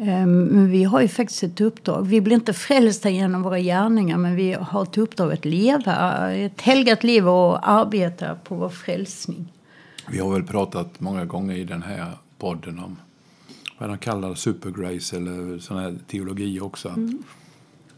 Ehm, 0.00 0.44
Men 0.44 0.70
vi 0.70 0.84
har 0.84 1.00
ju 1.00 1.08
faktiskt 1.08 1.42
ett 1.42 1.60
uppdrag. 1.60 2.06
Vi 2.06 2.20
blir 2.20 2.36
inte 2.36 2.52
frälsta 2.52 3.10
genom 3.10 3.42
våra 3.42 3.58
gärningar 3.58 4.16
men 4.16 4.36
vi 4.36 4.52
har 4.52 4.82
ett 4.82 4.98
uppdrag 4.98 5.32
att 5.32 5.44
leva 5.44 6.30
ett 6.32 6.60
helgat 6.60 7.04
liv 7.04 7.28
och 7.28 7.68
arbeta 7.68 8.34
på 8.34 8.54
vår 8.54 8.68
frälsning. 8.68 9.52
Vi 10.08 10.18
har 10.18 10.32
väl 10.32 10.42
pratat 10.42 11.00
många 11.00 11.24
gånger 11.24 11.56
i 11.56 11.64
den 11.64 11.82
här 11.82 12.12
podden 12.38 12.78
om 12.78 12.96
vad 13.78 13.88
de 13.88 13.98
kallar 13.98 14.34
supergrace 14.34 15.16
eller 15.16 15.58
sån 15.58 15.78
här 15.78 15.98
teologi 16.06 16.60
också. 16.60 16.88
Att, 16.88 16.98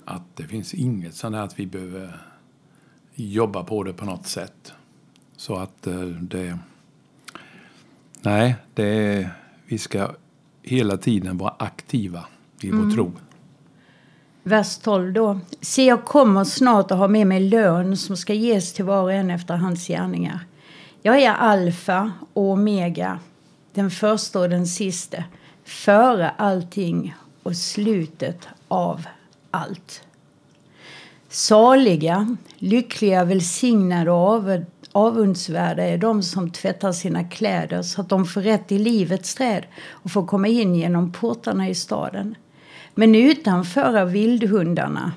att 0.05 0.37
det 0.37 0.45
finns 0.45 0.75
inget 0.75 1.15
sånt 1.15 1.37
här 1.37 1.43
att 1.43 1.59
vi 1.59 1.67
behöver 1.67 2.21
jobba 3.15 3.65
på 3.65 3.83
det 3.83 3.93
på 3.93 4.05
något 4.05 4.27
sätt. 4.27 4.73
Så 5.37 5.57
att 5.57 5.87
eh, 5.87 6.01
det... 6.05 6.59
Nej, 8.23 8.57
det 8.75 9.31
vi 9.67 9.79
ska 9.79 10.11
hela 10.63 10.97
tiden 10.97 11.39
vara 11.39 11.55
aktiva 11.59 12.25
i 12.61 12.71
vår 12.71 12.95
tro. 12.95 13.13
Vers 14.43 14.79
12 14.79 15.13
då. 15.13 15.41
Se, 15.61 15.85
jag 15.85 16.05
kommer 16.05 16.45
snart 16.45 16.91
och 16.91 16.97
har 16.97 17.09
med 17.09 17.27
mig 17.27 17.41
lön 17.41 17.97
som 17.97 18.17
ska 18.17 18.35
ges 18.35 18.73
till 18.73 18.85
var 18.85 19.03
och 19.03 19.13
en 19.13 19.31
efter 19.31 19.55
hans 19.57 19.87
gärningar. 19.87 20.41
Jag 21.03 21.23
är 21.23 21.33
alfa 21.33 22.13
och 22.33 22.43
omega, 22.43 23.19
den 23.75 23.91
första 23.91 24.41
och 24.41 24.49
den 24.49 24.67
siste, 24.67 25.25
före 25.65 26.31
allting 26.31 27.15
och 27.43 27.57
slutet 27.57 28.49
av 28.69 29.07
allt. 29.51 30.03
Saliga, 31.29 32.37
lyckliga, 32.57 33.25
välsignade 33.25 34.11
och 34.11 34.19
avundsvärda 34.93 35.83
är 35.83 35.99
de 35.99 36.23
som 36.23 36.51
tvättar 36.51 36.93
sina 36.93 37.25
kläder 37.25 37.83
så 37.83 38.01
att 38.01 38.09
de 38.09 38.25
får 38.25 38.41
rätt 38.41 38.73
i 38.73 38.79
livets 38.79 39.35
träd 39.35 39.67
och 39.91 40.11
får 40.11 40.27
komma 40.27 40.49
in 40.49 40.75
genom 40.75 41.13
portarna 41.13 41.69
i 41.69 41.75
staden. 41.75 42.35
Men 42.95 43.15
utanför 43.15 43.97
är 43.97 44.05
vildhundarna, 44.05 45.13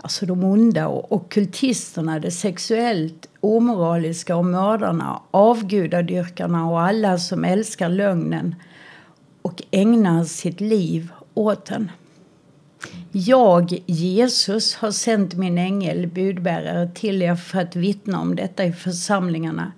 alltså 0.00 0.26
de 0.26 0.44
onda 0.44 0.86
och 0.88 1.32
kultisterna, 1.32 2.18
de 2.18 2.30
sexuellt 2.30 3.28
omoraliska 3.40 4.36
och 4.36 4.44
mördarna, 4.44 5.22
avgudadyrkarna 5.30 6.70
och 6.70 6.80
alla 6.80 7.18
som 7.18 7.44
älskar 7.44 7.88
lögnen 7.88 8.54
och 9.42 9.62
ägnar 9.70 10.24
sitt 10.24 10.60
liv 10.60 11.12
åt 11.34 11.66
den. 11.66 11.90
Jag, 13.12 13.82
Jesus, 13.86 14.74
har 14.74 14.90
sänt 14.90 15.34
min 15.34 15.58
ängel, 15.58 16.06
budbärare, 16.06 16.90
till 16.94 17.22
er 17.22 17.36
för 17.36 17.60
att 17.60 17.76
vittna 17.76 18.20
om 18.20 18.36
detta 18.36 18.64
i 18.64 18.72
församlingarna. 18.72 19.72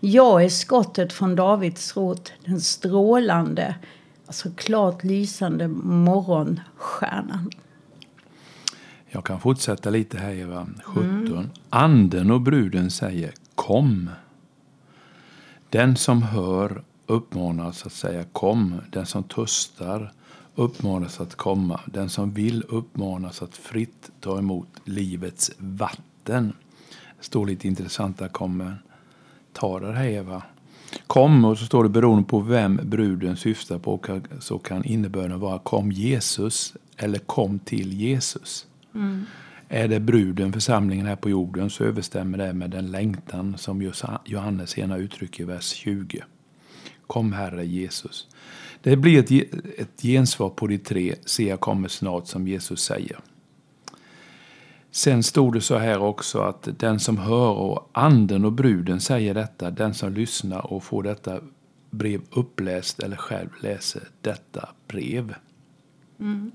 Jag 0.00 0.44
är 0.44 0.48
skottet 0.48 1.12
från 1.12 1.36
Davids 1.36 1.96
rot, 1.96 2.32
den 2.44 2.60
strålande, 2.60 3.74
alltså 4.26 4.50
klart 4.56 5.04
lysande 5.04 5.68
morgonstjärnan. 5.68 7.50
Jag 9.06 9.24
kan 9.24 9.40
fortsätta 9.40 9.90
lite 9.90 10.18
här, 10.18 10.32
Eva. 10.32 10.66
17. 10.84 11.50
Anden 11.70 12.30
och 12.30 12.40
bruden 12.40 12.90
säger 12.90 13.32
kom. 13.54 14.10
Den 15.70 15.96
som 15.96 16.22
hör 16.22 16.82
uppmanas 17.06 17.86
att 17.86 17.92
säga 17.92 18.24
kom. 18.32 18.80
Den 18.90 19.06
som 19.06 19.22
törstar 19.22 20.12
uppmanas 20.54 21.20
att 21.20 21.34
komma. 21.34 21.80
Den 21.86 22.08
som 22.08 22.30
vill 22.30 22.64
uppmanas 22.68 23.42
att 23.42 23.56
fritt 23.56 24.10
ta 24.20 24.38
emot 24.38 24.68
livets 24.84 25.50
vatten. 25.58 26.52
Det 27.18 27.24
står 27.24 27.46
lite 27.46 27.68
intressanta 27.68 28.28
kommentarer 28.28 29.92
här, 29.92 30.08
Eva. 30.08 30.42
Kom, 31.06 31.44
och 31.44 31.58
så 31.58 31.66
står 31.66 31.82
det 31.82 31.88
beroende 31.88 32.24
på 32.24 32.40
vem 32.40 32.80
bruden 32.84 33.36
syftar 33.36 33.78
på 33.78 34.00
så 34.40 34.58
kan 34.58 34.84
innebörden 34.84 35.40
vara 35.40 35.58
kom 35.58 35.92
Jesus 35.92 36.76
eller 36.96 37.18
kom 37.18 37.58
till 37.58 37.92
Jesus. 37.92 38.66
Är 39.68 39.88
det 39.88 40.00
bruden, 40.00 40.52
församlingen 40.52 41.06
här 41.06 41.16
på 41.16 41.30
jorden, 41.30 41.70
så 41.70 41.84
överstämmer 41.84 42.38
det 42.38 42.52
med 42.52 42.70
den 42.70 42.90
längtan 42.90 43.58
som 43.58 43.92
Johannes 44.24 44.70
senare 44.70 45.00
uttrycker 45.00 45.42
i 45.42 45.46
vers 45.46 45.64
20. 45.64 46.24
Kom 47.06 47.32
Herre 47.32 47.66
Jesus. 47.66 48.28
Det 48.84 48.96
blir 48.96 49.18
ett, 49.18 49.54
ett 49.78 50.02
gensvar 50.02 50.50
på 50.50 50.66
de 50.66 50.78
tre, 50.78 51.14
se 51.24 51.48
jag 51.48 51.60
kommer 51.60 51.88
snart, 51.88 52.26
som 52.26 52.48
Jesus 52.48 52.80
säger. 52.80 53.18
Sen 54.90 55.22
stod 55.22 55.54
det 55.54 55.60
så 55.60 55.78
här 55.78 55.98
också 55.98 56.38
att 56.38 56.68
den 56.78 57.00
som 57.00 57.18
hör 57.18 57.50
och 57.50 57.90
anden 57.92 58.44
och 58.44 58.52
bruden 58.52 59.00
säger 59.00 59.34
detta, 59.34 59.70
den 59.70 59.94
som 59.94 60.12
lyssnar 60.12 60.72
och 60.72 60.84
får 60.84 61.02
detta 61.02 61.40
brev 61.90 62.20
uppläst 62.30 62.98
eller 62.98 63.16
själv 63.16 63.48
läser 63.60 64.02
detta 64.20 64.68
brev. 64.86 65.34
Mm. 66.20 66.50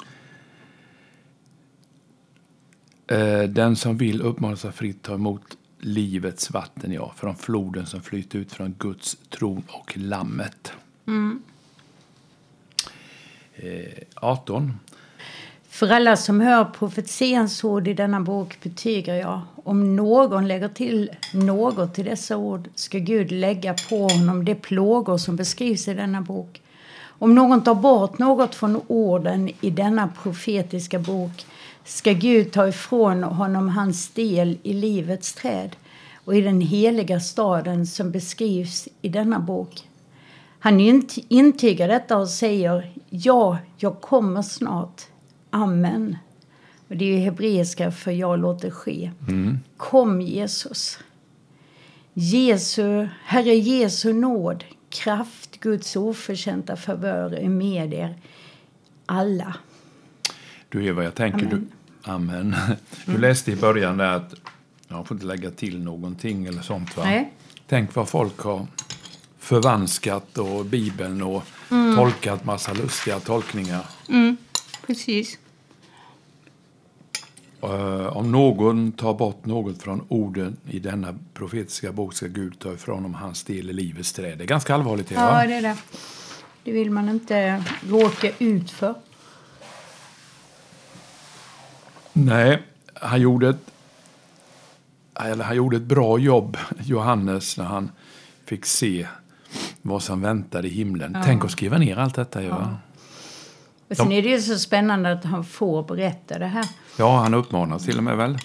Den 3.53 3.75
som 3.75 3.97
vill 3.97 4.21
uppmanas 4.21 4.65
att 4.65 4.75
fritt 4.75 5.01
ta 5.01 5.13
emot 5.13 5.57
livets 5.79 6.51
vatten, 6.51 6.91
ja, 6.91 7.13
från 7.17 7.35
floden 7.35 7.85
som 7.85 8.01
flyter 8.01 8.39
ut 8.39 8.51
från 8.51 8.75
Guds 8.79 9.17
tron 9.29 9.63
och 9.67 9.97
Lammet. 9.97 10.73
Mm. 11.07 11.41
Eh, 13.63 14.03
18. 14.15 14.79
För 15.69 15.89
alla 15.89 16.17
som 16.17 16.41
hör 16.41 16.65
profetians 16.65 17.63
ord 17.63 17.87
i 17.87 17.93
denna 17.93 18.19
bok 18.19 18.57
betygar 18.63 19.15
jag, 19.15 19.41
om 19.63 19.95
någon 19.95 20.47
lägger 20.47 20.67
till 20.67 21.09
något 21.33 21.93
till 21.93 22.05
dessa 22.05 22.37
ord 22.37 22.69
ska 22.75 22.97
Gud 22.97 23.31
lägga 23.31 23.75
på 23.89 24.07
honom 24.07 24.45
de 24.45 24.55
plågor 24.55 25.17
som 25.17 25.35
beskrivs 25.35 25.87
i 25.87 25.93
denna 25.93 26.21
bok. 26.21 26.61
Om 27.01 27.35
någon 27.35 27.63
tar 27.63 27.75
bort 27.75 28.19
något 28.19 28.55
från 28.55 28.81
orden 28.87 29.49
i 29.61 29.69
denna 29.69 30.07
profetiska 30.23 30.99
bok 30.99 31.45
ska 31.85 32.11
Gud 32.13 32.51
ta 32.51 32.67
ifrån 32.67 33.23
honom 33.23 33.69
hans 33.69 34.09
del 34.09 34.57
i 34.63 34.73
livets 34.73 35.33
träd 35.33 35.75
och 36.25 36.35
i 36.35 36.41
den 36.41 36.61
heliga 36.61 37.19
staden 37.19 37.87
som 37.87 38.11
beskrivs 38.11 38.87
i 39.01 39.09
denna 39.09 39.39
bok. 39.39 39.88
Han 40.59 40.79
int- 40.79 41.25
intygar 41.27 41.87
detta 41.87 42.17
och 42.17 42.29
säger 42.29 42.91
ja, 43.09 43.57
jag 43.77 44.01
kommer 44.01 44.41
snart. 44.41 45.01
Amen. 45.49 46.17
Och 46.87 46.97
det 46.97 47.05
är 47.05 47.09
ju 47.09 47.17
hebreiska 47.17 47.91
för 47.91 48.11
jag 48.11 48.39
låter 48.39 48.69
ske. 48.71 49.11
Kom 49.77 50.21
Jesus. 50.21 50.99
Jesu, 52.13 53.07
Herre 53.25 53.55
Jesu 53.55 54.13
nåd, 54.13 54.63
kraft, 54.89 55.59
Guds 55.59 55.95
oförtjänta 55.95 56.75
favör 56.75 57.33
är 57.33 57.49
med 57.49 57.93
er 57.93 58.15
alla. 59.05 59.55
Du 60.69 60.85
Eva, 60.85 61.03
jag 61.03 61.15
tänker 61.15 61.45
Amen. 61.45 61.69
du... 62.03 62.11
Amen. 62.11 62.55
Du 63.05 63.17
läste 63.17 63.51
i 63.51 63.55
början 63.55 63.97
där 63.97 64.13
att 64.15 64.33
jag 64.87 65.07
får 65.07 65.15
inte 65.15 65.25
lägga 65.25 65.51
till 65.51 65.83
någonting 65.83 66.45
eller 66.45 66.61
sånt 66.61 66.97
va? 66.97 67.03
Nej. 67.05 67.33
Tänk 67.67 67.95
vad 67.95 68.09
folk 68.09 68.37
har 68.39 68.67
förvanskat 69.49 70.37
och 70.37 70.65
Bibeln 70.65 71.21
och 71.21 71.43
tolkat 71.95 72.45
massa 72.45 72.73
lustiga 72.73 73.19
tolkningar. 73.19 73.85
Precis. 74.87 75.37
Eh, 77.61 78.17
om 78.17 78.31
någon 78.31 78.91
tar 78.91 79.13
bort 79.13 79.45
något 79.45 79.81
från 79.81 80.05
orden 80.07 80.57
i 80.69 80.79
denna 80.79 81.15
profetiska 81.33 81.91
bok 81.91 82.13
ska 82.13 82.27
Gud 82.27 82.59
ta 82.59 82.73
ifrån 82.73 82.95
honom 82.95 83.13
hans 83.13 83.43
del 83.43 83.69
i 83.69 83.73
livets 83.73 84.13
träd. 84.13 84.37
Det 84.37 84.43
är 84.43 84.47
ganska 84.47 84.73
allvarligt. 84.73 85.11
Eva. 85.11 85.41
Ja, 85.41 85.47
det 85.47 85.53
är 85.53 85.61
det. 85.61 85.77
Det 86.63 86.71
vill 86.71 86.91
man 86.91 87.09
inte 87.09 87.63
råka 87.89 88.31
ut 88.39 88.71
för. 88.71 88.95
Nej, 92.13 92.63
han 92.93 93.21
gjorde 93.21 93.49
ett, 93.49 93.71
eller 95.15 95.43
han 95.43 95.55
gjorde 95.55 95.77
ett 95.77 95.83
bra 95.83 96.19
jobb, 96.19 96.57
Johannes, 96.83 97.57
när 97.57 97.65
han 97.65 97.91
fick 98.45 98.65
se 98.65 99.07
vad 99.81 100.03
som 100.03 100.21
väntade 100.21 100.67
i 100.67 100.71
himlen. 100.71 101.17
Tänk 101.25 101.45
att 101.45 101.51
skriva 101.51 101.77
ner 101.77 101.97
allt 101.97 102.15
detta. 102.15 102.43
Ja, 102.43 102.77
Och 103.89 103.97
sen 103.97 104.11
är 104.11 104.21
det 104.21 104.29
ju 104.29 104.41
så 104.41 104.59
spännande 104.59 105.11
att 105.11 105.23
han 105.25 105.43
får 105.43 105.83
berätta 105.83 106.39
det 106.39 106.45
här. 106.45 106.65
ja 106.97 107.17
han 107.17 107.33
uppmanas 107.33 107.85
till 107.85 107.97
och 107.97 108.03
med 108.03 108.17
väl. 108.17 108.37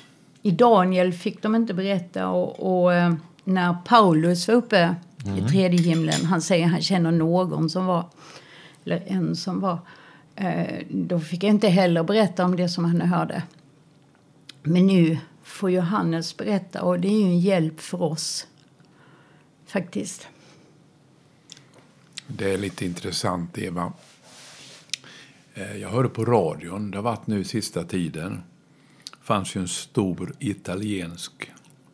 I 0.43 0.51
Daniel 0.51 1.13
fick 1.13 1.43
de 1.43 1.55
inte 1.55 1.75
berätta 1.75 2.29
och, 2.29 2.83
och 2.83 2.95
eh, 2.95 3.15
när 3.45 3.77
Paulus 3.85 4.49
var 4.49 4.55
uppe 4.55 4.95
i 5.39 5.49
tredje 5.49 5.81
himlen, 5.81 6.25
han 6.25 6.43
säger 6.43 6.67
han 6.67 6.83
känner 6.83 7.11
någon 7.11 7.71
som 7.71 7.87
var, 7.87 8.05
eller 8.85 9.03
en 9.07 9.37
som 9.37 9.61
var, 9.61 9.79
eh, 10.37 10.79
då 10.91 11.21
fick 11.21 11.43
jag 11.45 11.51
inte 11.51 11.69
heller 11.69 12.03
berätta 12.03 12.45
om 12.45 12.57
det 12.57 12.69
som 12.69 12.85
han 12.85 13.01
hörde. 13.01 13.43
Men 14.63 14.87
nu 14.87 15.19
får 15.43 15.71
Johannes 15.71 16.37
berätta 16.37 16.83
och 16.83 17.01
det 17.01 17.09
är 17.09 17.19
ju 17.21 17.25
en 17.25 17.41
hjälp 17.41 17.81
för 17.81 18.03
oss. 18.03 18.47
Faktiskt. 19.67 20.29
Det 22.27 22.53
är 22.55 22.59
lite 22.59 22.85
intressant, 22.85 23.59
Eva. 23.59 23.93
Eh, 25.55 25.77
Jag 25.77 25.89
hörde 25.89 26.09
på 26.09 26.25
radion, 26.25 26.91
det 26.91 26.99
har 26.99 27.03
varit 27.03 27.27
nu 27.27 27.45
sista 27.45 27.85
tiden. 27.85 28.43
Det 29.05 29.27
fanns 29.27 29.57
ju 29.57 29.61
en 29.61 29.69
stor 29.69 30.33
italiensk 30.39 31.53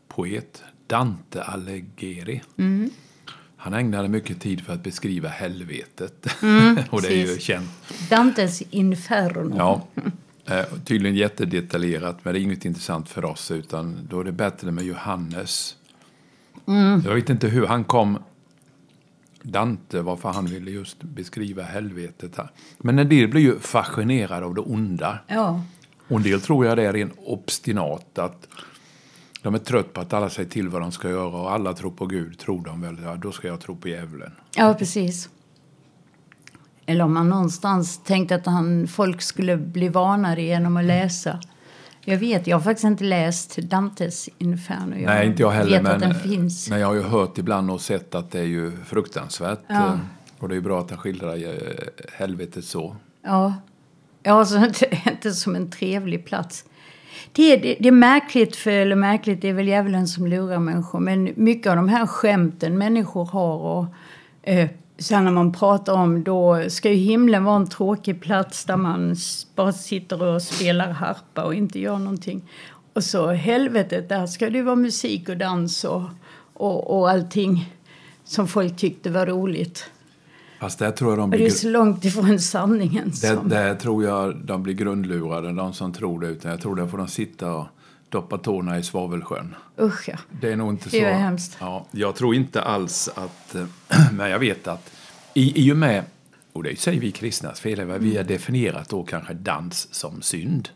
poet, 0.09 0.63
Dante 0.87 1.43
Alighieri. 1.43 2.43
Han 3.57 3.75
ägnade 3.75 4.09
mycket 4.09 4.41
tid 4.41 4.61
för 4.61 4.73
att 4.73 4.83
beskriva 4.83 5.29
helvetet. 5.29 6.27
och 6.91 7.03
det 7.03 7.09
är 7.13 7.27
ju 7.27 7.39
känt. 7.39 7.71
Dantes 8.11 8.63
Inferno. 8.71 9.57
Ja, 9.57 9.87
eh, 10.47 10.65
tydligen 10.85 11.17
jättedetaljerat, 11.17 12.25
men 12.25 12.35
det 12.35 12.41
är 12.41 12.43
inget 12.43 12.65
intressant 12.65 13.09
för 13.09 13.25
oss. 13.25 13.51
Utan 13.51 14.07
då 14.11 14.21
är 14.21 14.25
det 14.25 14.33
bättre 14.33 14.71
med 14.71 14.85
Johannes. 14.85 15.77
Jag 17.05 17.15
vet 17.15 17.31
inte 17.31 17.49
hur 17.49 17.67
han 17.67 17.85
kom, 17.85 18.19
Dante, 19.43 20.01
varför 20.01 20.29
han 20.29 20.47
ville 20.47 20.71
just 20.71 21.03
beskriva 21.03 21.63
helvetet. 21.63 22.37
Här. 22.37 22.51
Men 22.79 22.99
en 22.99 23.09
del 23.09 23.29
blir 23.29 23.43
ju 23.43 23.59
fascinerade 23.59 24.47
av 24.47 24.55
det 24.55 24.61
onda. 24.61 25.19
ja. 25.29 25.63
Och 26.09 26.17
en 26.17 26.23
del 26.23 26.41
tror 26.41 26.67
jag 26.67 26.77
det 26.77 26.87
är 26.87 26.97
en 26.97 27.13
obstinat. 27.17 28.19
Att 28.19 28.49
de 29.43 29.55
är 29.55 29.59
trött 29.59 29.93
på 29.93 30.01
att 30.01 30.13
alla 30.13 30.31
säger 30.31 30.51
till 30.51 30.69
vad 30.69 30.83
de 30.83 30.93
ska 30.93 31.09
göra 31.09 31.41
och 31.41 31.53
alla 31.53 31.73
tror 31.73 31.91
på 31.91 32.07
Gud, 32.07 32.39
tror 32.39 32.65
de 32.65 32.81
väl. 32.81 32.97
Ja, 33.05 33.17
då 33.17 33.33
ska 33.33 33.49
jag 33.49 33.61
tro 33.61 33.77
på 33.77 33.89
djävulen. 33.89 34.33
Ja, 34.57 34.75
precis. 34.75 35.29
Eller 36.87 37.05
om 37.05 37.15
man 37.15 37.29
någonstans 37.29 38.01
tänkte 38.05 38.35
att 38.35 38.47
han, 38.47 38.89
folk 38.89 39.23
skulle 39.23 39.57
bli 39.57 39.89
vanare 39.89 40.43
genom 40.43 40.77
att 40.77 40.85
läsa. 40.85 41.41
Jag 42.05 42.19
vet, 42.19 42.47
jag 42.47 42.57
har 42.57 42.63
faktiskt 42.63 42.85
inte 42.85 43.05
läst 43.05 43.57
Dantes 43.57 44.29
Inferno. 44.39 44.97
Jag 44.97 45.07
Nej, 45.07 45.27
inte 45.27 45.43
jag 45.43 45.51
heller. 45.51 45.71
vet 45.71 45.83
men, 45.83 45.93
att 45.93 46.01
den 46.01 46.15
finns. 46.15 46.71
men 46.71 46.81
jag 46.81 46.87
har 46.87 46.95
ju 46.95 47.03
hört 47.03 47.39
ibland 47.39 47.71
och 47.71 47.81
sett 47.81 48.15
att 48.15 48.31
det 48.31 48.41
är 48.41 48.45
ju 48.45 48.73
fruktansvärt. 48.85 49.59
Ja. 49.67 49.87
eh, 49.87 49.99
Och 50.39 50.49
det 50.49 50.53
är 50.53 50.57
ju 50.57 50.63
bra 50.63 50.81
att 50.81 50.91
han 50.91 50.99
skildrar 50.99 51.37
eh, 51.37 51.53
helvetet 52.13 52.65
så. 52.65 52.97
Ja, 53.23 53.55
ja 54.23 54.33
alltså 54.33 54.57
inte, 54.67 54.99
inte 55.11 55.31
som 55.33 55.57
en 55.57 55.71
trevlig 55.71 56.25
plats. 56.25 56.65
Det 57.33 57.53
är, 57.53 57.63
det, 57.63 57.77
det 57.81 57.89
är 57.89 57.93
märkligt, 57.93 58.57
för, 58.57 58.71
eller 58.71 58.97
märkligt, 58.97 59.43
det 59.43 59.49
är 59.49 59.53
väl 59.53 59.69
djävulen 59.69 60.09
som 60.09 60.27
lurar 60.27 60.59
människor. 60.59 61.01
Men 61.01 61.33
mycket 61.37 61.71
av 61.71 61.77
de 61.77 61.89
här 61.89 62.07
skämten 62.07 62.79
människor 62.79 63.27
har 63.27 63.57
och 63.57 63.87
eh, 64.43 64.69
sen 65.01 65.25
när 65.25 65.33
man 65.33 65.53
pratar 65.53 65.93
om 65.93 66.25
då 66.25 66.65
ska 66.69 66.91
ju 66.91 66.97
himlen 66.97 67.45
vara 67.45 67.57
en 67.57 67.69
tråkig 67.69 68.21
plats 68.21 68.65
där 68.65 68.77
man 68.77 69.17
bara 69.55 69.73
sitter 69.73 70.23
och 70.23 70.43
spelar 70.43 70.91
harpa 70.91 71.45
och 71.45 71.55
inte 71.55 71.81
gör 71.81 71.99
någonting. 71.99 72.43
Och 72.93 73.05
så 73.05 73.31
helvetet, 73.31 74.09
där 74.09 74.27
ska 74.27 74.51
det 74.51 74.63
vara 74.63 74.77
musik 74.77 75.29
och 75.29 75.37
dans 75.37 75.85
och, 75.85 76.03
och, 76.55 76.99
och 76.99 77.11
allting 77.11 77.75
som 78.25 78.49
folk 78.49 78.77
tyckte 78.77 79.11
var 79.11 79.27
roligt. 79.27 79.91
Fast 80.61 80.79
där 80.79 80.91
tror 80.91 81.11
jag 81.11 81.19
de 81.19 81.23
Och 81.25 81.31
det 81.31 81.37
blir, 81.37 81.47
är 81.47 81.51
så 81.51 81.69
långt 81.69 82.05
ifrån 82.05 82.39
sanningen. 82.39 83.13
där, 83.23 83.37
som... 83.37 83.49
där 83.49 83.75
tror 83.75 84.05
jag 84.05 84.37
de 84.45 84.63
blir 84.63 84.75
grundlurade, 84.75 85.53
de 85.53 85.73
som 85.73 85.93
tror 85.93 86.21
det. 86.21 86.27
Utan 86.27 86.51
jag 86.51 86.61
tror 86.61 86.77
där 86.77 86.87
får 86.87 86.99
de 86.99 87.09
sitta 87.09 87.53
och 87.53 87.67
doppa 88.11 88.39
tårna 88.39 88.79
i 88.79 88.83
svavelsjön. 88.83 89.55
Usch 89.81 90.09
ja. 90.09 90.17
Det 90.41 90.53
är 90.53 90.57
nog 90.57 90.71
inte 90.73 90.85
Det 90.85 90.91
så. 91.01 91.05
är 91.07 91.13
hemskt. 91.13 91.57
Ja, 91.61 91.87
jag 91.91 92.15
tror 92.17 92.35
inte 92.35 92.63
alls 92.63 93.11
att... 93.15 93.57
Men 94.13 94.31
jag 94.31 94.39
vet 94.39 94.69
att 94.69 94.93
i, 95.35 95.69
i 95.69 95.73
och 95.73 95.77
med, 95.77 96.05
och 96.53 96.63
det 96.63 96.81
säger 96.81 97.01
vi 97.01 97.11
kristnas 97.11 97.61
fel, 97.61 97.77
vi 97.85 97.95
Mm. 97.95 98.17
har 98.17 98.25
definierat 98.25 98.89
då 98.89 99.03
kanske 99.03 99.35
dans 99.35 99.95
som 99.95 100.23
synd. 100.23 100.69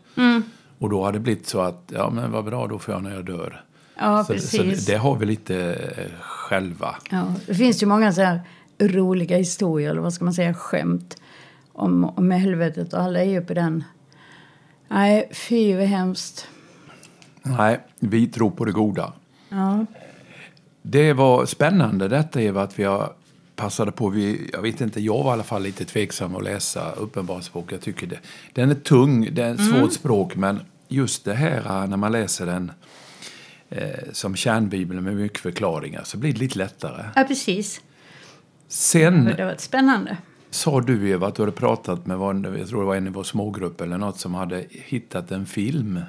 Och 0.79 0.89
då 0.89 1.03
har 1.03 1.11
det 1.13 1.19
blivit 1.19 1.47
så 1.47 1.61
att, 1.61 1.91
ja 1.93 2.09
men 2.09 2.31
vad 2.31 2.45
bra, 2.45 2.67
då 2.67 2.79
får 2.79 2.93
jag 2.93 3.03
när 3.03 3.13
jag 3.15 3.25
dör. 3.25 3.63
Ja, 3.97 4.23
så, 4.23 4.33
precis. 4.33 4.85
så 4.85 4.91
det 4.91 4.97
har 4.97 5.15
vi 5.15 5.25
lite 5.25 5.57
eh, 5.97 6.19
själva. 6.21 6.95
Ja, 7.11 7.33
det 7.47 7.55
finns 7.55 7.83
ju 7.83 7.87
många 7.87 8.13
så 8.13 8.21
här 8.21 8.41
roliga 8.79 9.37
historier, 9.37 9.89
eller 9.89 10.01
vad 10.01 10.13
ska 10.13 10.25
man 10.25 10.33
säga, 10.33 10.53
skämt 10.53 11.21
om, 11.73 12.05
om 12.05 12.31
helvetet 12.31 12.93
och 12.93 12.99
alla 12.99 13.19
är 13.19 13.29
ju 13.29 13.41
på 13.41 13.53
den. 13.53 13.83
Nej, 14.87 15.29
fy 15.33 15.75
vad 15.75 15.85
hemskt. 15.85 16.47
Nej, 17.45 17.79
vi 17.99 18.27
tror 18.27 18.51
på 18.51 18.65
det 18.65 18.71
goda. 18.71 19.13
Ja, 19.49 19.85
Det 20.81 21.13
var 21.13 21.45
spännande 21.45 22.07
detta 22.07 22.41
Eva, 22.41 22.61
att 22.61 22.79
vi 22.79 22.83
har 22.83 23.13
passade 23.55 23.91
på, 23.91 24.09
vi, 24.09 24.49
jag 24.53 24.61
vet 24.61 24.81
inte, 24.81 25.01
jag 25.01 25.23
var 25.23 25.31
i 25.31 25.33
alla 25.33 25.43
fall 25.43 25.63
lite 25.63 25.85
tveksam 25.85 26.35
att 26.35 26.43
läsa 26.43 26.91
Uppenbarelsebok. 26.91 27.71
Jag 27.71 27.81
tycker 27.81 28.07
det, 28.07 28.19
den 28.53 28.69
är 28.71 28.75
tung, 28.75 29.29
det 29.33 29.43
är 29.43 29.53
ett 29.53 29.65
svårt 29.65 29.93
språk, 29.93 30.35
men 30.35 30.59
just 30.87 31.25
det 31.25 31.33
här 31.33 31.57
äh, 31.83 31.87
när 31.89 31.97
man 31.97 32.11
läser 32.11 32.45
den 32.45 32.71
eh, 33.69 33.87
som 34.11 34.35
kärnbibeln 34.35 35.03
med 35.03 35.15
mycket 35.15 35.39
förklaringar 35.39 36.01
så 36.03 36.17
blir 36.17 36.33
det 36.33 36.39
lite 36.39 36.57
lättare. 36.57 37.05
ja 37.15 37.23
precis. 37.23 37.81
Sen 38.67 39.25
Det 39.25 39.45
varit 39.45 39.61
spännande. 39.61 40.17
sa 40.49 40.81
du 40.81 41.09
Eva 41.09 41.27
att 41.27 41.35
du 41.35 41.41
hade 41.41 41.51
pratat 41.51 42.05
med, 42.05 42.17
jag 42.59 42.67
tror 42.67 42.79
det 42.79 42.87
var 42.87 42.95
en 42.95 43.07
i 43.07 43.09
vår 43.09 43.23
smågrupp 43.23 43.81
eller 43.81 43.97
något 43.97 44.19
som 44.19 44.33
hade 44.33 44.65
hittat 44.69 45.31
en 45.31 45.45
film. 45.45 45.99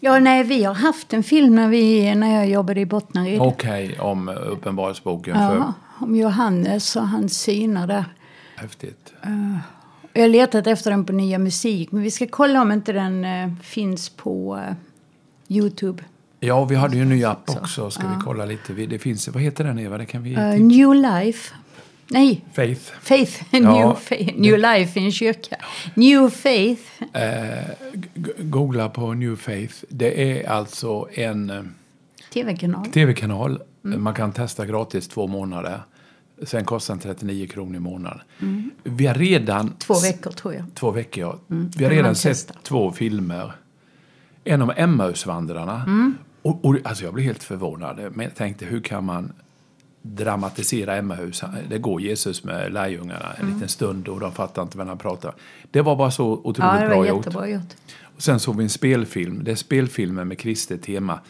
Ja, 0.00 0.18
nej, 0.18 0.44
vi 0.44 0.64
har 0.64 0.74
haft 0.74 1.12
en 1.12 1.22
film 1.22 1.54
när, 1.54 1.68
vi, 1.68 2.14
när 2.14 2.34
jag 2.34 2.48
jobbade 2.48 2.80
i 2.80 2.86
Bottnaryd. 2.86 3.40
Okej, 3.40 3.98
om 3.98 4.28
Uppenbarelseboken. 4.28 5.36
Ja, 5.36 5.72
om 5.98 6.16
Johannes 6.16 6.96
och 6.96 7.08
hans 7.08 7.40
syner 7.40 7.86
där. 7.86 8.04
Häftigt. 8.56 9.12
Jag 10.12 10.22
har 10.22 10.28
letat 10.28 10.66
efter 10.66 10.90
den 10.90 11.04
på 11.04 11.12
Nya 11.12 11.38
Musik, 11.38 11.92
men 11.92 12.02
vi 12.02 12.10
ska 12.10 12.26
kolla 12.26 12.62
om 12.62 12.72
inte 12.72 12.92
den 12.92 13.24
eh, 13.24 13.50
finns 13.62 14.08
på 14.08 14.56
eh, 14.56 14.74
Youtube. 15.48 16.02
Ja, 16.40 16.64
vi 16.64 16.74
hade 16.74 16.96
ju 16.96 17.02
en 17.02 17.08
ny 17.08 17.24
app 17.24 17.50
också. 17.50 17.90
Ska 17.90 18.08
vi 18.08 18.14
kolla 18.24 18.44
lite? 18.44 18.72
Det 18.72 18.98
finns, 18.98 19.28
vad 19.28 19.42
heter 19.42 19.64
den 19.64 19.78
Eva? 19.78 19.98
Det 19.98 20.06
kan 20.06 20.22
vi... 20.22 20.34
Eh, 20.34 20.60
New 20.60 20.94
Life. 20.94 21.54
Nej, 22.08 22.44
Faith. 22.52 22.80
Faith. 23.00 23.42
Ja. 23.50 23.58
New, 23.60 23.94
faith. 23.96 24.34
New 24.36 24.58
Life 24.58 25.00
i 25.00 25.04
en 25.04 25.12
kyrka. 25.12 25.56
New 25.94 26.28
Faith. 26.30 26.82
Eh, 27.12 27.64
googla 28.38 28.88
på 28.88 29.12
New 29.14 29.36
Faith. 29.36 29.74
Det 29.88 30.40
är 30.40 30.48
alltså 30.48 31.08
en 31.14 31.50
eh, 31.50 31.62
Tv-kanal. 32.32 32.86
tv-kanal. 32.86 33.62
Man 33.82 34.14
kan 34.14 34.32
testa 34.32 34.66
gratis 34.66 35.08
två 35.08 35.26
månader. 35.26 35.80
Sen 36.42 36.64
kostar 36.64 36.94
den 36.94 37.00
39 37.00 37.46
kronor 37.46 37.76
i 37.76 37.80
månaden. 37.80 38.20
Vi 38.84 39.06
har 39.06 39.14
redan... 39.14 39.74
Två 39.78 39.94
veckor 40.00 40.30
tror 40.30 40.54
jag. 40.54 40.64
Två 40.74 40.90
veckor, 40.90 41.24
ja. 41.24 41.38
Vi 41.76 41.84
har 41.84 41.90
redan 41.90 42.14
sett 42.14 42.52
två 42.62 42.92
filmer. 42.92 43.52
En 44.44 44.62
om 44.62 44.72
Emmausvandrarna. 44.76 45.82
Och, 46.42 46.64
och, 46.64 46.76
alltså 46.84 47.04
jag 47.04 47.14
blev 47.14 47.26
helt 47.26 47.42
förvånad. 47.42 47.96
Men 48.12 48.24
jag 48.24 48.34
tänkte, 48.34 48.64
hur 48.64 48.80
kan 48.80 49.04
man 49.04 49.32
dramatisera 50.14 50.96
Emmaus? 50.96 51.42
Det 51.68 51.78
går 51.78 52.00
Jesus 52.00 52.44
med 52.44 52.72
lärjungarna 52.72 53.32
en 53.40 53.52
liten 53.54 53.68
stund 53.68 54.08
och 54.08 54.20
de 54.20 54.32
fattar 54.32 54.62
inte 54.62 54.78
vad 54.78 54.86
han 54.86 54.98
pratar. 54.98 55.34
Det 55.70 55.80
var 55.80 55.96
bara 55.96 56.10
så 56.10 56.26
otroligt 56.26 56.58
Ja, 56.58 56.80
det 56.80 56.88
bra 56.88 56.96
var 56.96 57.06
gjort. 57.06 57.16
jättebra 57.26 57.48
gjort. 57.48 57.74
Och 58.16 58.22
sen 58.22 58.40
såg 58.40 58.56
vi 58.56 58.62
en 58.64 58.70
spelfilm. 58.70 59.44
Det 59.44 59.50
är 59.50 59.54
spelfilmer 59.56 60.24
med 60.24 60.38
kristet 60.38 60.82
tema. 60.82 61.20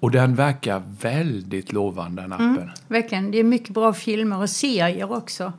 Och 0.00 0.10
den 0.10 0.34
verkar 0.34 0.82
väldigt 1.00 1.72
lovande, 1.72 2.22
den 2.22 2.32
appen. 2.32 2.70
Verkligen. 2.88 3.30
Det 3.30 3.38
är 3.38 3.44
mycket 3.44 3.68
bra 3.74 3.92
filmer 3.92 4.38
och 4.40 4.50
serier 4.50 5.12
också. 5.12 5.52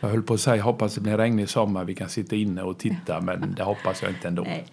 Jag 0.00 0.08
höll 0.08 0.22
på 0.22 0.34
att 0.34 0.40
säga, 0.40 0.62
hoppas 0.62 0.94
det 0.94 1.00
blir 1.00 1.16
regnig 1.16 1.48
sommar, 1.48 1.84
vi 1.84 1.94
kan 1.94 2.08
sitta 2.08 2.36
inne 2.36 2.62
och 2.62 2.78
titta, 2.78 3.20
men 3.20 3.54
det 3.56 3.62
hoppas 3.62 4.02
jag 4.02 4.10
inte 4.10 4.28
ändå. 4.28 4.42
Nej. 4.42 4.64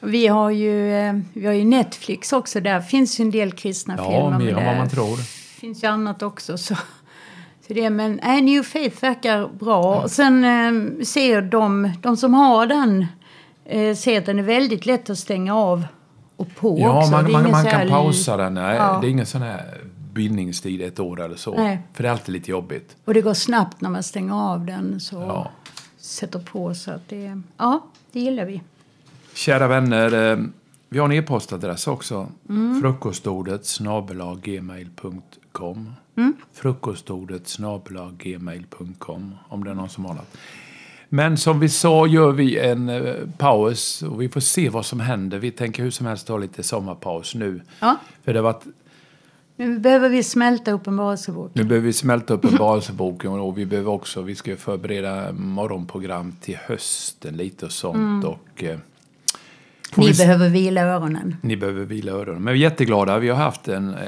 Vi 0.00 0.26
har 0.26 0.50
ju, 0.50 0.94
eh, 0.94 1.14
vi 1.32 1.46
har 1.46 1.52
ju 1.52 1.64
Netflix 1.64 2.32
också. 2.32 2.60
Där 2.60 2.80
finns 2.80 3.20
ju 3.20 3.22
en 3.24 3.30
del 3.30 3.52
kristna 3.52 3.94
Ja, 3.98 4.04
filmer. 4.10 4.38
mer 4.38 4.54
men 4.54 4.62
än 4.62 4.66
vad 4.66 4.76
man 4.76 4.88
tror. 4.88 5.18
Finns 5.54 5.84
ju 5.84 5.88
annat 5.88 6.22
också. 6.22 6.58
Så. 6.58 6.74
Så 7.66 7.72
det, 7.74 7.90
men 7.90 8.18
äh, 8.18 8.42
New 8.42 8.62
Faith 8.62 9.02
verkar 9.02 9.48
bra. 9.48 10.02
Och 10.02 10.10
sen 10.10 10.44
eh, 10.44 11.04
ser 11.04 11.42
de, 11.42 11.90
de 12.02 12.16
som 12.16 12.34
har 12.34 12.66
den 12.66 13.06
eh, 13.64 13.94
ser 13.96 14.18
att 14.18 14.26
den 14.26 14.38
är 14.38 14.42
väldigt 14.42 14.86
lätt 14.86 15.10
att 15.10 15.18
stänga 15.18 15.54
av 15.56 15.84
och 16.36 16.56
på 16.56 16.78
Ja, 16.80 16.98
också. 16.98 17.10
man, 17.10 17.32
man, 17.32 17.50
man 17.50 17.64
kan 17.64 17.88
pausa 17.88 18.36
den. 18.36 18.54
Nej, 18.54 18.76
Ja. 18.76 18.98
Det 19.00 19.06
är 19.06 19.10
ingen 19.10 19.26
sån 19.26 19.42
här 19.42 19.80
bindningstid, 20.12 20.82
ett 20.82 21.00
år 21.00 21.20
eller 21.22 21.36
så. 21.36 21.54
Nej. 21.54 21.78
För 21.92 22.02
det 22.02 22.08
är 22.08 22.12
alltid 22.12 22.32
lite 22.32 22.50
jobbigt. 22.50 22.96
Och 23.04 23.14
det 23.14 23.20
går 23.20 23.34
snabbt 23.34 23.80
när 23.80 23.90
man 23.90 24.02
stänger 24.02 24.34
av 24.52 24.64
den. 24.66 25.00
Så 25.00 25.16
Ja. 25.16 25.50
sätter 25.98 26.38
på 26.38 26.74
så 26.74 26.90
att 26.90 27.08
det... 27.08 27.40
Ja, 27.56 27.84
det 28.12 28.20
gillar 28.20 28.44
vi. 28.44 28.62
Kära 29.34 29.68
vänner, 29.68 30.32
eh, 30.32 30.38
vi 30.88 30.98
har 30.98 31.06
en 31.06 31.12
e-postadress 31.12 31.86
också. 31.86 32.26
Mm. 32.48 32.80
Frukostordet 32.80 33.66
snabelaggmail.com 33.66 35.22
Mm. 36.16 36.36
Frukostordet 36.52 37.48
snabelaggmail.com 37.48 39.34
om 39.48 39.64
det 39.64 39.70
är 39.70 39.74
någon 39.74 39.88
som 39.88 40.04
har 40.04 40.14
något. 40.14 40.36
Men 41.08 41.36
som 41.36 41.60
vi 41.60 41.68
sa 41.68 42.06
gör 42.06 42.32
vi 42.32 42.58
en 42.58 42.88
eh, 42.88 43.14
paus 43.38 44.02
och 44.02 44.22
vi 44.22 44.28
får 44.28 44.40
se 44.40 44.68
vad 44.68 44.86
som 44.86 45.00
händer. 45.00 45.38
Vi 45.38 45.50
tänker 45.50 45.82
hur 45.82 45.90
som 45.90 46.06
helst 46.06 46.28
ha 46.28 46.38
lite 46.38 46.62
sommarpaus 46.62 47.34
nu. 47.34 47.60
Ja, 47.80 47.96
För 48.24 48.32
det 48.32 48.38
har 48.38 48.44
varit 48.44 48.64
nu 49.56 49.78
behöver 49.78 50.08
vi 50.08 50.22
smälta 50.22 50.72
Uppenbarelseboken. 50.72 51.52
Nu 51.54 51.68
behöver 51.68 51.86
vi 51.86 51.92
smälta 51.92 52.34
upp 52.34 52.44
en 52.44 52.56
Baseboken 52.56 53.30
och 53.30 53.58
vi 53.58 53.66
behöver 53.66 53.90
också, 53.90 54.22
vi 54.22 54.34
ska 54.34 54.56
förbereda 54.56 55.32
morgonprogram 55.32 56.32
till 56.40 56.56
hösten 56.56 57.36
lite 57.36 57.66
och 57.66 57.72
sånt. 57.72 58.24
Och, 58.24 58.64
eh, 58.64 58.78
Ni 59.96 60.06
vi 60.06 60.18
behöver 60.18 60.48
vila 60.48 60.80
öronen. 60.82 61.36
ni 61.42 61.56
behöver 61.56 61.84
vila 61.84 62.12
öronen. 62.12 62.42
Men 62.42 62.54
vi 62.54 62.60
är 62.64 62.70
jätteglada. 62.70 63.18
Vi 63.18 63.28
har 63.28 63.36
haft 63.36 63.68
en 63.68 63.94
eh, 63.94 63.98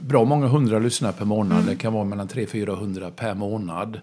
bra 0.00 0.24
många 0.24 0.46
hundra 0.46 0.78
lyssnare 0.78 1.12
per 1.12 1.24
månad. 1.24 1.64
Det 1.66 1.76
kan 1.76 1.92
vara 1.92 2.04
mellan 2.04 2.28
300-400 2.28 3.10
per 3.10 3.34
månad. 3.34 4.00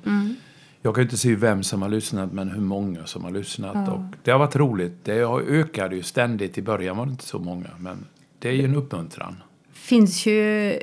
Jag 0.82 0.96
kan 0.96 1.04
inte 1.04 1.18
se 1.18 1.36
vem 1.36 1.64
som 1.64 1.82
har 1.82 1.90
lyssnat 1.90 2.34
men 2.34 2.50
hur 2.50 2.62
många 2.62 3.06
som 3.06 3.24
har 3.24 3.32
lyssnat. 3.32 3.90
Och 3.90 4.00
det 4.24 4.32
har 4.32 4.40
varit 4.40 4.56
roligt. 4.56 4.94
Det 5.04 5.20
har 5.20 5.42
ökade 5.42 5.96
ju 5.96 6.04
ständigt. 6.04 6.58
I 6.58 6.62
början 6.62 6.98
var 6.98 7.06
det 7.06 7.12
inte 7.12 7.26
så 7.26 7.40
många 7.40 7.70
men 7.80 8.06
det 8.40 8.50
är 8.50 8.54
ju 8.54 8.66
en 8.66 8.76
uppmuntran. 8.76 9.36
finns 9.74 10.26
ju 10.26 10.74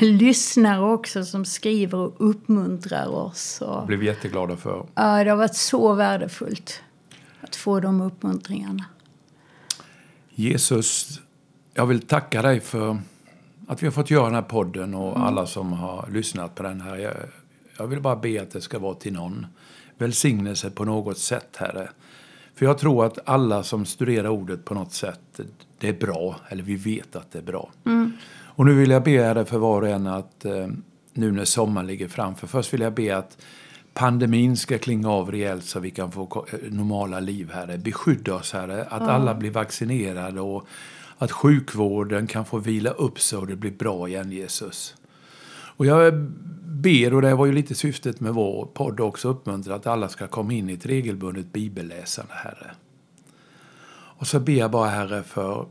lyssnare 0.00 0.80
också 0.92 1.24
som 1.24 1.44
skriver 1.44 1.98
och 1.98 2.14
uppmuntrar 2.18 3.08
oss. 3.08 3.60
Och, 3.62 3.80
Det 3.80 3.86
blev 3.86 3.98
vi 3.98 4.06
jätteglada 4.06 4.56
för. 4.56 4.86
ja, 4.94 5.24
det 5.24 5.30
har 5.30 5.36
varit 5.36 5.54
så 5.56 5.94
värdefullt 5.94 6.80
att 7.44 7.56
få 7.56 7.80
de 7.80 8.00
uppmuntringarna. 8.00 8.84
Jesus, 10.30 11.20
jag 11.74 11.86
vill 11.86 12.00
tacka 12.00 12.42
dig 12.42 12.60
för 12.60 12.98
att 13.68 13.82
vi 13.82 13.86
har 13.86 13.92
fått 13.92 14.10
göra 14.10 14.24
den 14.24 14.34
här 14.34 14.42
podden 14.42 14.94
och 14.94 15.18
alla 15.18 15.46
som 15.46 15.72
har 15.72 16.08
lyssnat 16.10 16.54
på 16.54 16.62
den 16.62 16.80
här. 16.80 16.96
Jag, 16.96 17.14
jag 17.78 17.86
vill 17.86 18.00
bara 18.00 18.16
be 18.16 18.42
att 18.42 18.50
det 18.50 18.60
ska 18.60 18.78
vara 18.78 18.94
till 18.94 19.12
någon 19.12 19.46
välsignelse 19.98 20.70
på 20.70 20.84
något 20.84 21.18
sätt, 21.18 21.56
Herre. 21.56 21.90
För 22.54 22.66
jag 22.66 22.78
tror 22.78 23.06
att 23.06 23.18
alla 23.28 23.62
som 23.62 23.86
studerar 23.86 24.28
ordet 24.28 24.64
på 24.64 24.74
något 24.74 24.92
sätt, 24.92 25.40
det 25.78 25.88
är 25.88 25.92
bra, 25.92 26.36
eller 26.48 26.62
vi 26.62 26.76
vet 26.76 27.16
att 27.16 27.30
det 27.30 27.38
är 27.38 27.42
bra. 27.42 27.70
Och 28.56 28.66
nu 28.66 28.74
vill 28.74 28.90
jag 28.90 29.04
be 29.04 29.22
Herre 29.22 29.44
för 29.44 29.58
var 29.58 29.82
och 29.82 29.88
en 29.88 30.06
att 30.06 30.44
eh, 30.44 30.68
nu 31.12 31.32
när 31.32 31.44
sommaren 31.44 31.86
ligger 31.86 32.08
framför, 32.08 32.46
först 32.46 32.74
vill 32.74 32.80
jag 32.80 32.94
be 32.94 33.16
att 33.16 33.38
pandemin 33.94 34.56
ska 34.56 34.78
klinga 34.78 35.10
av 35.10 35.30
rejält 35.30 35.64
så 35.64 35.80
vi 35.80 35.90
kan 35.90 36.12
få 36.12 36.46
eh, 36.52 36.58
normala 36.70 37.20
liv, 37.20 37.50
Herre. 37.52 37.78
Beskydda 37.78 38.34
oss, 38.34 38.52
Herre, 38.52 38.84
att 38.84 39.02
alla 39.02 39.34
blir 39.34 39.50
vaccinerade 39.50 40.40
och 40.40 40.66
att 41.18 41.32
sjukvården 41.32 42.26
kan 42.26 42.44
få 42.44 42.58
vila 42.58 42.90
upp 42.90 43.20
sig 43.20 43.38
och 43.38 43.46
det 43.46 43.56
blir 43.56 43.70
bra 43.70 44.08
igen, 44.08 44.32
Jesus. 44.32 44.94
Och 45.76 45.86
jag 45.86 46.14
ber, 46.64 47.14
och 47.14 47.22
det 47.22 47.34
var 47.34 47.46
ju 47.46 47.52
lite 47.52 47.74
syftet 47.74 48.20
med 48.20 48.34
vår 48.34 48.66
podd 48.66 49.00
också, 49.00 49.28
uppmuntra 49.28 49.74
att 49.74 49.86
alla 49.86 50.08
ska 50.08 50.26
komma 50.26 50.52
in 50.52 50.70
i 50.70 50.72
ett 50.72 50.86
regelbundet 50.86 51.52
bibelläsande, 51.52 52.32
Herre. 52.34 52.70
Och 54.16 54.26
så 54.26 54.40
ber 54.40 54.52
jag 54.52 54.70
bara, 54.70 54.88
Herre, 54.88 55.22
för 55.22 55.66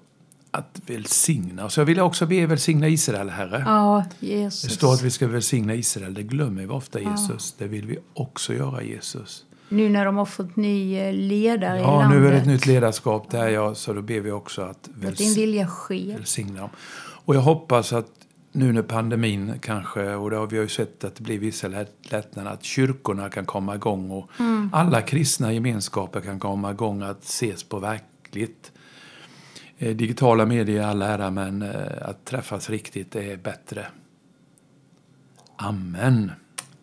att 0.54 0.82
välsigna. 0.88 1.70
Så 1.70 1.84
vill 1.84 1.98
jag 1.98 2.06
också 2.06 2.26
be 2.26 2.46
välsigna 2.46 2.88
Israel, 2.88 3.30
Herre. 3.30 3.64
Ja, 3.66 4.06
Det 4.20 4.28
Jesus. 4.28 4.72
står 4.74 4.94
att 4.94 5.02
vi 5.02 5.12
ska 5.12 5.28
välsigna 5.28 5.74
Israel. 5.76 6.14
Det 6.14 6.24
glömmer 6.24 6.62
vi 6.62 6.68
ofta, 6.68 7.00
Jesus. 7.00 7.56
Det 7.58 7.68
vill 7.68 7.86
vi 7.88 7.98
också 8.14 8.54
göra, 8.54 8.84
Jesus. 8.84 9.46
Nu 9.70 9.90
när 9.90 10.06
de 10.06 10.18
har 10.18 10.26
fått 10.26 10.56
ny 10.56 10.98
eh, 10.98 11.14
ledare 11.14 11.78
i 11.78 11.82
Ja, 11.82 12.00
landet. 12.00 12.20
nu 12.22 12.28
är 12.28 12.32
det 12.32 12.38
ett 12.38 12.46
nytt 12.48 12.66
ledarskap 12.66 13.32
där, 13.32 13.48
ja, 13.48 13.76
så 13.76 13.94
då 13.94 14.02
ber 14.02 14.20
vi 14.20 14.32
också 14.32 14.62
att 14.62 14.70
Att 14.70 14.84
din 15.02 15.10
väls- 15.12 15.36
vilja 15.38 15.68
sker. 15.68 16.14
välsigna 16.18 16.60
dem. 16.62 16.70
Och 17.26 17.36
jag 17.36 17.42
hoppas 17.42 17.94
att 17.94 18.08
nu 18.52 18.72
när 18.74 18.82
pandemin 18.82 19.54
kanske, 19.62 20.14
och 20.16 20.30
det 20.30 20.36
har 20.36 20.48
vi 20.48 20.58
ju 20.58 20.68
sett 20.68 21.04
att 21.04 21.16
det 21.16 21.24
blir 21.24 21.40
vissa 21.40 21.68
lätt- 21.68 22.12
lättnader, 22.12 22.52
att 22.52 22.64
kyrkorna 22.64 23.30
kan 23.30 23.46
komma 23.46 23.76
igång 23.76 24.12
och 24.12 24.30
alla 24.72 25.02
kristna 25.02 25.54
gemenskaper 25.54 26.22
kan 26.22 26.40
komma 26.40 26.72
igång 26.72 27.02
att 27.02 27.24
ses 27.24 27.64
på 27.64 27.80
verkligt. 27.80 28.72
Eh, 29.78 29.96
Digitala 29.96 30.46
medier 30.46 30.82
är 30.82 30.88
all 30.88 31.02
ära, 31.02 31.32
men 31.32 31.62
eh, 31.62 31.70
att 32.02 32.26
träffas 32.26 32.70
riktigt 32.70 33.16
är 33.16 33.38
bättre. 33.38 33.86
Amen. 35.56 36.32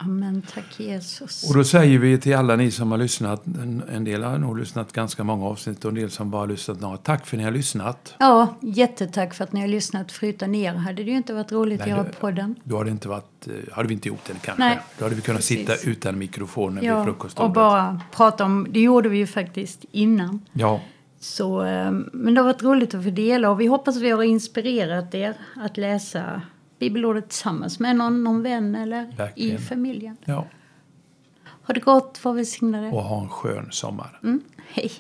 Amen, 0.03 0.43
tack 0.55 0.81
Jesus. 0.81 1.51
Och 1.51 1.57
då 1.57 1.65
säger 1.65 1.99
vi 1.99 2.19
till 2.19 2.37
alla 2.37 2.57
ni 2.57 2.71
som 2.71 2.91
har 2.91 2.99
lyssnat, 2.99 3.47
en, 3.93 4.05
del 4.05 4.23
har 4.23 4.39
nog 4.39 4.59
lyssnat 4.59 4.93
ganska 4.93 5.25
många 5.25 5.47
avsnitt 5.47 5.85
och 5.85 5.89
en 5.89 5.95
del 5.95 6.11
som 6.11 6.31
bara 6.31 6.43
har 6.43 6.47
lyssnat 6.47 6.81
några. 6.81 6.97
Tack 6.97 7.27
för 7.27 7.37
att 7.37 7.39
ni 7.39 7.45
har 7.45 7.51
lyssnat. 7.51 8.15
Ja, 8.19 8.55
jättetack 8.61 9.35
för 9.35 9.45
att 9.45 9.53
ni 9.53 9.61
har 9.61 9.69
lyssnat. 9.69 10.13
För 10.13 10.27
utan 10.27 10.55
er 10.55 10.75
hade 10.75 11.05
det 11.05 11.11
ju 11.11 11.17
inte 11.17 11.33
varit 11.35 11.53
roligt 11.53 11.81
Nej, 11.81 11.93
att 11.93 11.99
göra 11.99 12.09
podden. 12.21 12.55
Då 12.65 12.79
hade, 12.79 12.91
inte 12.91 13.09
varit, 13.09 13.49
eh, 13.49 13.75
hade 13.75 13.89
vi 13.89 13.95
inte 13.95 14.09
gjort 14.09 14.25
det 14.27 14.33
kanske. 14.33 14.65
Nej, 14.65 14.79
då 14.99 15.05
hade 15.05 15.15
vi 15.15 15.23
kunnat 15.23 15.39
precis. 15.39 15.59
sitta 15.59 15.91
utan 15.91 16.19
mikrofoner 16.19 16.81
vid 16.81 16.91
Ja, 16.91 17.05
frukostbordet. 17.05 17.49
och 17.49 17.55
bara 17.55 18.01
prata 18.13 18.45
om, 18.45 18.67
det 18.71 18.81
gjorde 18.81 19.09
vi 19.09 19.19
ju 19.19 19.27
faktiskt 19.27 19.85
innan. 19.93 20.41
Ja, 20.53 20.81
Så, 21.23 21.63
eh, 21.63 21.91
men 22.13 22.35
det 22.35 22.41
har 22.41 22.47
varit 22.47 22.63
roligt 22.63 22.95
att 22.95 23.05
få 23.05 23.11
dela 23.11 23.51
och 23.51 23.61
vi 23.61 23.67
hoppas 23.67 23.97
att 23.97 24.03
vi 24.03 24.11
har 24.11 24.23
inspirerat 24.23 25.15
er 25.15 25.35
att 25.57 25.77
läsa 25.77 26.43
bibelordet 26.79 27.29
tillsammans 27.29 27.81
med 27.81 27.97
någon, 27.97 28.25
någon 28.25 28.43
vän 28.43 28.75
eller 28.75 29.13
Verkligen. 29.17 29.57
i 29.57 29.59
familjen. 29.59 30.17
ja. 30.25 30.47
Ha 31.67 31.75
det 31.75 31.81
gott, 31.81 32.25
var 32.25 32.33
välsignade. 32.33 32.89
Och 32.89 33.03
ha 33.03 33.23
en 33.23 33.29
skön 33.29 33.69
sommar. 33.71 34.21
Mm, 34.23 34.41
hej. 34.69 34.91